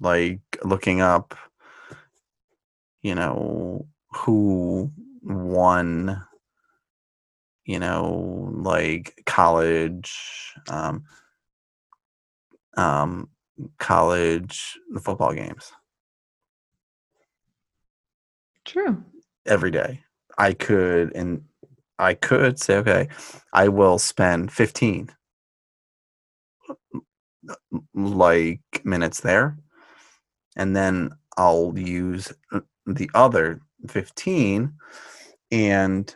like 0.00 0.40
looking 0.64 1.00
up 1.00 1.34
you 3.02 3.14
know 3.14 3.86
who 4.12 4.90
won 5.22 6.25
you 7.66 7.78
know 7.78 8.50
like 8.52 9.22
college 9.26 10.54
um 10.68 11.04
um 12.76 13.28
college 13.78 14.78
the 14.90 15.00
football 15.00 15.32
games. 15.32 15.72
True. 18.64 19.02
Every 19.46 19.70
day. 19.70 20.02
I 20.38 20.52
could 20.52 21.14
and 21.14 21.44
i 21.98 22.14
could 22.14 22.58
say 22.58 22.76
okay 22.76 23.08
i 23.52 23.68
will 23.68 23.98
spend 23.98 24.52
15 24.52 25.10
like 27.94 28.60
minutes 28.84 29.20
there 29.20 29.56
and 30.56 30.76
then 30.76 31.10
i'll 31.36 31.72
use 31.76 32.32
uh, 32.52 32.60
the 32.86 33.10
other 33.14 33.60
15 33.88 34.72
and 35.50 36.14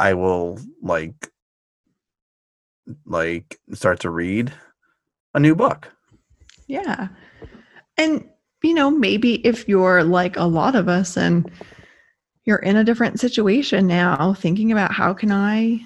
i 0.00 0.12
will 0.12 0.58
like 0.82 1.30
like 3.06 3.60
start 3.72 4.00
to 4.00 4.10
read 4.10 4.52
a 5.34 5.38
new 5.38 5.54
book 5.54 5.92
Yeah. 6.70 7.08
And, 7.96 8.28
you 8.62 8.74
know, 8.74 8.92
maybe 8.92 9.44
if 9.44 9.68
you're 9.68 10.04
like 10.04 10.36
a 10.36 10.44
lot 10.44 10.76
of 10.76 10.88
us 10.88 11.16
and 11.16 11.50
you're 12.44 12.58
in 12.58 12.76
a 12.76 12.84
different 12.84 13.18
situation 13.18 13.88
now, 13.88 14.34
thinking 14.34 14.70
about 14.70 14.92
how 14.92 15.12
can 15.12 15.32
I 15.32 15.80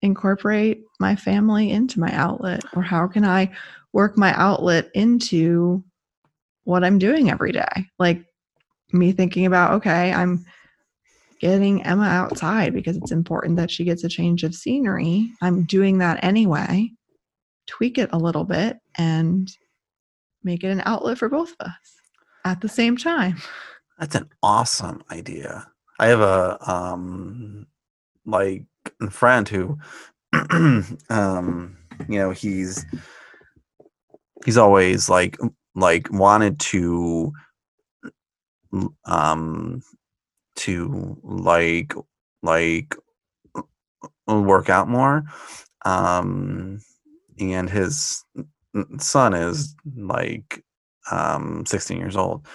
incorporate 0.00 0.80
my 0.98 1.14
family 1.14 1.70
into 1.70 2.00
my 2.00 2.10
outlet 2.14 2.62
or 2.74 2.80
how 2.82 3.06
can 3.06 3.24
I 3.24 3.52
work 3.92 4.16
my 4.16 4.32
outlet 4.34 4.90
into 4.94 5.84
what 6.64 6.84
I'm 6.84 6.98
doing 6.98 7.30
every 7.30 7.52
day? 7.52 7.86
Like 7.98 8.24
me 8.92 9.12
thinking 9.12 9.44
about, 9.44 9.74
okay, 9.74 10.10
I'm 10.10 10.46
getting 11.44 11.84
Emma 11.84 12.06
outside 12.06 12.72
because 12.72 12.96
it's 12.96 13.12
important 13.12 13.58
that 13.58 13.70
she 13.70 13.84
gets 13.84 14.02
a 14.02 14.08
change 14.08 14.44
of 14.44 14.54
scenery. 14.54 15.30
I'm 15.42 15.64
doing 15.64 15.98
that 15.98 16.24
anyway. 16.24 16.90
Tweak 17.66 17.98
it 17.98 18.08
a 18.14 18.18
little 18.18 18.44
bit 18.44 18.78
and 18.96 19.50
make 20.42 20.64
it 20.64 20.70
an 20.70 20.80
outlet 20.86 21.18
for 21.18 21.28
both 21.28 21.54
of 21.60 21.66
us 21.66 22.00
at 22.46 22.62
the 22.62 22.68
same 22.70 22.96
time. 22.96 23.36
That's 23.98 24.14
an 24.14 24.30
awesome 24.42 25.04
idea. 25.10 25.70
I 25.98 26.06
have 26.06 26.20
a 26.20 26.56
um 26.66 27.66
like 28.24 28.64
a 29.02 29.10
friend 29.10 29.46
who 29.46 29.76
um 31.10 31.76
you 32.08 32.18
know 32.20 32.30
he's 32.30 32.86
he's 34.46 34.56
always 34.56 35.10
like 35.10 35.36
like 35.74 36.10
wanted 36.10 36.58
to 36.60 37.32
um 39.04 39.82
to 40.56 41.18
like 41.22 41.94
like 42.42 42.94
work 44.26 44.68
out 44.70 44.88
more 44.88 45.24
um 45.84 46.78
and 47.38 47.68
his 47.68 48.24
son 48.98 49.34
is 49.34 49.74
like 49.96 50.64
um 51.10 51.64
16 51.66 51.98
years 51.98 52.16
old. 52.16 52.46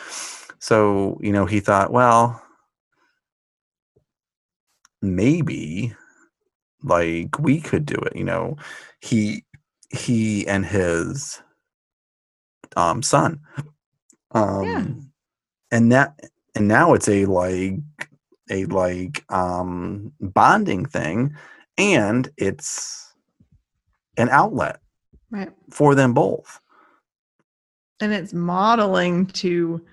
So 0.59 1.17
you 1.21 1.31
know 1.31 1.45
he 1.45 1.59
thought 1.59 1.91
well 1.91 2.41
maybe 5.01 5.93
like 6.83 7.37
we 7.39 7.59
could 7.59 7.85
do 7.85 7.95
it 7.95 8.15
you 8.15 8.23
know? 8.23 8.57
He 9.01 9.43
he 9.89 10.47
and 10.47 10.65
his 10.65 11.41
um 12.75 13.01
son. 13.03 13.41
Um 14.31 15.11
and 15.71 15.91
that 15.91 16.19
and 16.59 16.67
now 16.67 16.93
it's 16.93 17.07
a 17.07 17.25
like 17.25 17.79
a 18.51 18.65
like 18.65 19.23
um 19.29 20.11
bonding 20.19 20.85
thing 20.85 21.33
and 21.77 22.29
it's 22.37 23.13
an 24.17 24.29
outlet 24.29 24.79
Right. 25.31 25.51
for 25.71 25.95
them 25.95 26.13
both 26.13 26.59
And 28.01 28.11
it's 28.13 28.33
modeling 28.33 29.27
to 29.27 29.83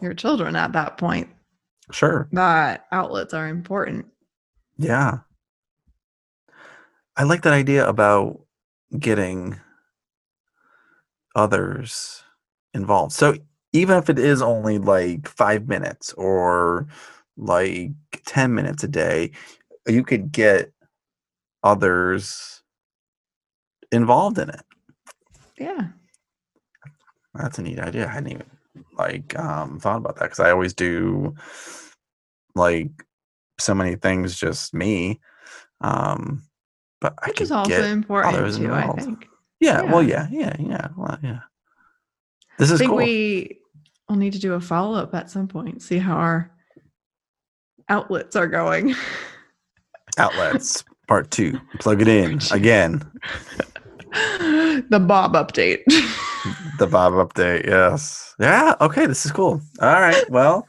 your 0.00 0.14
children 0.14 0.56
at 0.56 0.72
that 0.72 0.96
point 0.96 1.28
sure 1.92 2.28
that 2.32 2.86
outlets 2.92 3.34
are 3.34 3.48
important. 3.48 4.06
Yeah. 4.78 5.18
I 7.16 7.24
like 7.24 7.42
that 7.42 7.52
idea 7.52 7.86
about 7.86 8.40
getting 8.98 9.60
others 11.36 12.22
involved. 12.72 13.12
So 13.12 13.34
even 13.72 13.96
if 13.98 14.10
it 14.10 14.18
is 14.18 14.42
only 14.42 14.78
like 14.78 15.28
five 15.28 15.68
minutes 15.68 16.12
or 16.14 16.86
like 17.36 17.92
10 18.26 18.54
minutes 18.54 18.84
a 18.84 18.88
day, 18.88 19.30
you 19.86 20.02
could 20.02 20.32
get 20.32 20.72
others 21.62 22.62
involved 23.92 24.38
in 24.38 24.50
it. 24.50 24.62
Yeah. 25.58 25.88
That's 27.34 27.58
a 27.58 27.62
neat 27.62 27.78
idea. 27.78 28.06
I 28.06 28.10
hadn't 28.10 28.32
even 28.32 28.46
like 28.96 29.38
um 29.38 29.78
thought 29.78 29.98
about 29.98 30.16
that 30.16 30.24
because 30.24 30.40
I 30.40 30.50
always 30.50 30.74
do 30.74 31.34
like 32.54 32.90
so 33.58 33.74
many 33.74 33.96
things 33.96 34.38
just 34.38 34.74
me. 34.74 35.20
Um 35.80 36.42
but 37.00 37.14
I 37.22 37.28
Which 37.28 37.36
could 37.36 37.44
is 37.44 37.50
also 37.52 37.68
get 37.68 37.86
important 37.86 38.34
others 38.34 38.58
too, 38.58 38.72
I 38.72 38.82
involved. 38.82 39.02
think. 39.02 39.28
Yeah, 39.60 39.82
well 39.82 40.02
Yeah. 40.02 40.28
yeah, 40.30 40.56
yeah, 40.58 40.68
yeah. 40.68 40.88
Well 40.96 41.18
yeah. 41.22 41.40
This 42.60 42.70
I 42.70 42.76
think 42.76 42.90
cool. 42.90 42.98
we 42.98 43.58
will 44.06 44.16
need 44.16 44.34
to 44.34 44.38
do 44.38 44.52
a 44.52 44.60
follow 44.60 44.98
up 44.98 45.14
at 45.14 45.30
some 45.30 45.48
point, 45.48 45.80
see 45.80 45.96
how 45.96 46.14
our 46.14 46.50
outlets 47.88 48.36
are 48.36 48.46
going. 48.46 48.94
Outlets 50.18 50.84
part 51.08 51.30
two. 51.30 51.58
Plug 51.78 52.02
it 52.02 52.08
in 52.08 52.38
again. 52.52 52.98
the 54.90 55.02
Bob 55.08 55.32
update. 55.32 55.80
The 56.78 56.86
Bob 56.86 57.14
update, 57.14 57.66
yes. 57.66 58.34
Yeah, 58.38 58.74
okay, 58.82 59.06
this 59.06 59.24
is 59.24 59.32
cool. 59.32 59.62
All 59.80 60.00
right, 60.00 60.28
well, 60.28 60.68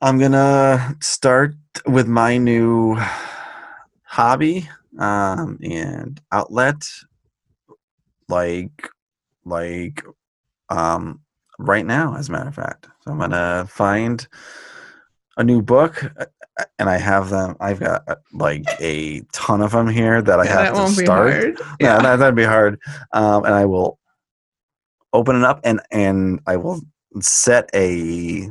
I'm 0.00 0.18
gonna 0.18 0.96
start 1.00 1.54
with 1.86 2.08
my 2.08 2.38
new 2.38 2.96
hobby 4.02 4.68
um, 4.98 5.58
and 5.62 6.20
outlet 6.32 6.82
like 8.28 8.90
like 9.48 10.04
um 10.68 11.20
right 11.58 11.86
now 11.86 12.16
as 12.16 12.28
a 12.28 12.32
matter 12.32 12.48
of 12.48 12.54
fact. 12.54 12.86
So 13.02 13.10
i'm 13.12 13.18
gonna 13.18 13.66
find 13.68 14.26
a 15.36 15.44
new 15.44 15.62
book 15.62 16.04
uh, 16.18 16.26
uh, 16.60 16.64
and 16.78 16.88
i 16.90 16.96
have 16.98 17.30
them 17.30 17.56
i've 17.60 17.78
got 17.80 18.02
uh, 18.08 18.16
like 18.32 18.64
a 18.80 19.20
ton 19.32 19.60
of 19.62 19.70
them 19.72 19.88
here 19.88 20.20
that 20.20 20.40
i 20.40 20.44
Yeah, 20.44 20.56
have 20.56 20.66
that 20.66 20.74
to 20.74 20.80
won't 20.80 20.98
start. 20.98 21.56
be 21.56 21.62
hard. 21.62 21.78
yeah, 21.80 22.00
that, 22.02 22.16
that'd 22.16 22.34
be 22.34 22.44
hard. 22.44 22.80
Um 23.12 23.44
and 23.44 23.54
i 23.54 23.64
will 23.64 23.98
open 25.12 25.36
it 25.36 25.44
up 25.44 25.60
and 25.64 25.80
and 25.90 26.40
i 26.46 26.56
will 26.56 26.80
set 27.20 27.70
a 27.74 28.50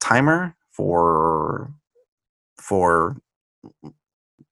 timer 0.00 0.54
for 0.70 1.70
for 2.58 3.16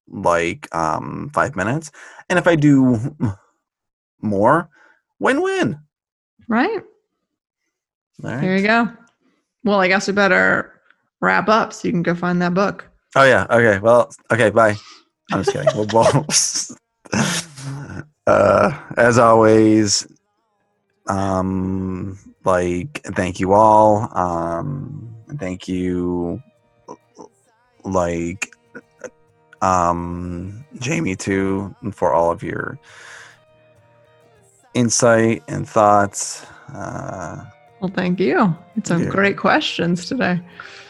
like 0.08 0.68
um 0.74 1.30
five 1.32 1.56
minutes. 1.56 1.90
And 2.28 2.38
if 2.38 2.46
i 2.46 2.56
do 2.56 3.16
more 4.20 4.68
win-win 5.22 5.78
Right. 6.48 6.82
All 8.24 8.30
right. 8.30 8.42
Here 8.42 8.56
you 8.56 8.66
go. 8.66 8.88
Well, 9.64 9.80
I 9.80 9.88
guess 9.88 10.06
we 10.06 10.12
better 10.12 10.80
wrap 11.20 11.48
up 11.48 11.72
so 11.72 11.86
you 11.88 11.92
can 11.92 12.02
go 12.02 12.14
find 12.14 12.42
that 12.42 12.52
book. 12.52 12.84
oh 13.14 13.22
yeah 13.22 13.46
okay 13.48 13.78
well 13.78 14.10
okay 14.32 14.50
bye 14.50 14.74
i'm 15.30 15.42
just 15.44 15.52
kidding 15.52 15.70
we'll, 15.76 15.86
we'll 15.92 16.26
uh 18.26 18.72
as 18.96 19.18
always 19.18 20.06
um 21.06 22.18
like 22.44 23.00
thank 23.14 23.38
you 23.38 23.52
all 23.52 24.08
um 24.18 25.14
thank 25.38 25.68
you 25.68 26.42
like 27.84 28.50
um 29.60 30.64
jamie 30.80 31.14
too 31.16 31.72
for 31.92 32.12
all 32.12 32.30
of 32.32 32.42
your 32.42 32.78
insight 34.74 35.42
and 35.48 35.68
thoughts 35.68 36.46
uh 36.74 37.44
Well, 37.80 37.90
thank 37.94 38.20
you. 38.20 38.54
It's 38.76 38.88
some 38.88 39.08
great 39.08 39.36
questions 39.36 40.06
today. 40.06 40.40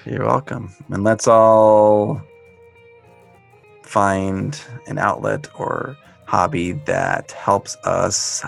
you're 0.05 0.26
welcome 0.26 0.74
and 0.91 1.03
let's 1.05 1.26
all 1.28 2.20
find 3.83 4.61
an 4.87 4.99
outlet 4.99 5.49
or 5.59 5.97
hobby 6.26 6.72
that 6.87 7.33
helps 7.33 7.76
us 7.85 8.45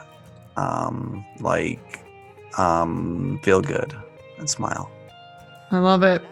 um 0.57 1.24
like 1.41 2.01
um 2.57 3.39
feel 3.43 3.61
good 3.61 3.95
and 4.39 4.49
smile 4.49 4.91
I 5.70 5.78
love 5.78 6.05
it. 6.05 6.22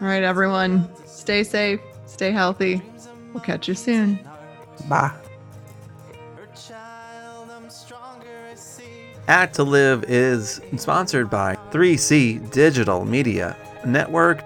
All 0.00 0.06
right, 0.06 0.22
everyone. 0.22 0.88
Stay 1.06 1.42
safe, 1.42 1.80
stay 2.06 2.30
healthy. 2.30 2.80
We'll 3.32 3.42
catch 3.42 3.66
you 3.68 3.74
soon. 3.74 4.18
bye 4.88 5.10
Act 9.30 9.54
to 9.54 9.62
Live 9.62 10.02
is 10.08 10.60
sponsored 10.76 11.30
by 11.30 11.54
3C 11.70 12.50
Digital 12.50 13.04
Media 13.04 13.56
Network 13.86 14.42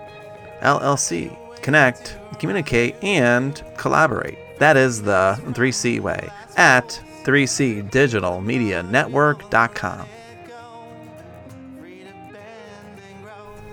LLC. 0.61 1.35
Connect, 1.63 2.19
communicate, 2.39 2.95
and 3.03 3.65
collaborate. 3.79 4.37
That 4.59 4.77
is 4.77 5.01
the 5.01 5.41
3C 5.43 6.01
way 6.01 6.29
at 6.59 7.01
3cdigitalmedianetwork.com. 7.23 10.07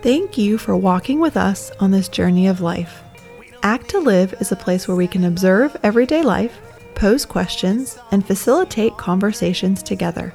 Thank 0.02 0.38
you 0.38 0.58
for 0.58 0.78
walking 0.78 1.20
with 1.20 1.36
us 1.36 1.72
on 1.82 1.92
this 1.92 2.08
journey 2.08 2.48
of 2.48 2.62
life. 2.62 3.04
Act 3.64 3.90
to 3.90 4.00
Live 4.00 4.34
is 4.40 4.54
a 4.54 4.56
place 4.56 4.88
where 4.88 4.96
we 4.96 5.08
can 5.08 5.26
observe 5.26 5.76
everyday 5.84 6.24
life, 6.24 6.58
pose 6.96 7.26
questions, 7.26 8.00
and 8.12 8.26
facilitate 8.26 8.96
conversations 8.96 9.84
together. 9.84 10.34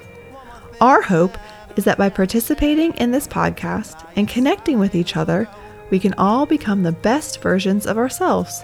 Our 0.80 1.00
hope 1.00 1.38
is 1.76 1.84
that 1.84 1.98
by 1.98 2.10
participating 2.10 2.92
in 2.94 3.10
this 3.10 3.26
podcast 3.26 4.06
and 4.16 4.28
connecting 4.28 4.78
with 4.78 4.94
each 4.94 5.16
other, 5.16 5.48
we 5.90 5.98
can 5.98 6.14
all 6.14 6.44
become 6.44 6.82
the 6.82 6.92
best 6.92 7.40
versions 7.40 7.86
of 7.86 7.96
ourselves 7.96 8.62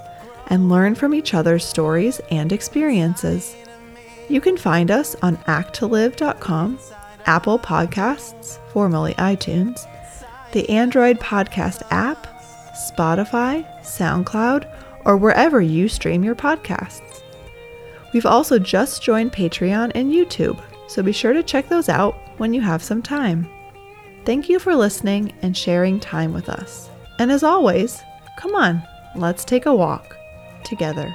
and 0.48 0.68
learn 0.68 0.94
from 0.94 1.14
each 1.14 1.32
other's 1.34 1.64
stories 1.64 2.20
and 2.30 2.52
experiences. 2.52 3.56
You 4.28 4.40
can 4.40 4.56
find 4.56 4.90
us 4.90 5.14
on 5.22 5.36
acttolive.com, 5.38 6.78
Apple 7.26 7.58
Podcasts, 7.58 8.58
formerly 8.72 9.14
iTunes, 9.14 9.86
the 10.52 10.68
Android 10.68 11.18
Podcast 11.18 11.82
app, 11.90 12.26
Spotify, 12.74 13.64
SoundCloud, 13.80 14.68
or 15.04 15.16
wherever 15.16 15.60
you 15.60 15.88
stream 15.88 16.22
your 16.24 16.34
podcasts. 16.34 17.22
We've 18.12 18.26
also 18.26 18.58
just 18.58 19.02
joined 19.02 19.32
Patreon 19.32 19.92
and 19.94 20.12
YouTube, 20.12 20.62
so 20.86 21.02
be 21.02 21.12
sure 21.12 21.32
to 21.32 21.42
check 21.42 21.68
those 21.68 21.88
out 21.88 22.14
when 22.38 22.52
you 22.52 22.60
have 22.60 22.82
some 22.82 23.02
time. 23.02 23.48
Thank 24.24 24.48
you 24.48 24.58
for 24.58 24.74
listening 24.74 25.32
and 25.42 25.56
sharing 25.56 25.98
time 25.98 26.32
with 26.32 26.48
us. 26.48 26.90
And 27.18 27.32
as 27.32 27.42
always, 27.42 28.02
come 28.38 28.54
on, 28.54 28.82
let's 29.16 29.44
take 29.44 29.66
a 29.66 29.74
walk 29.74 30.16
together. 30.64 31.12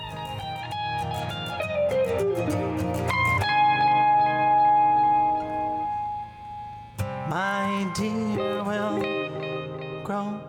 my 7.29 7.91
dear 7.93 8.63
will 8.63 10.03
grow 10.03 10.46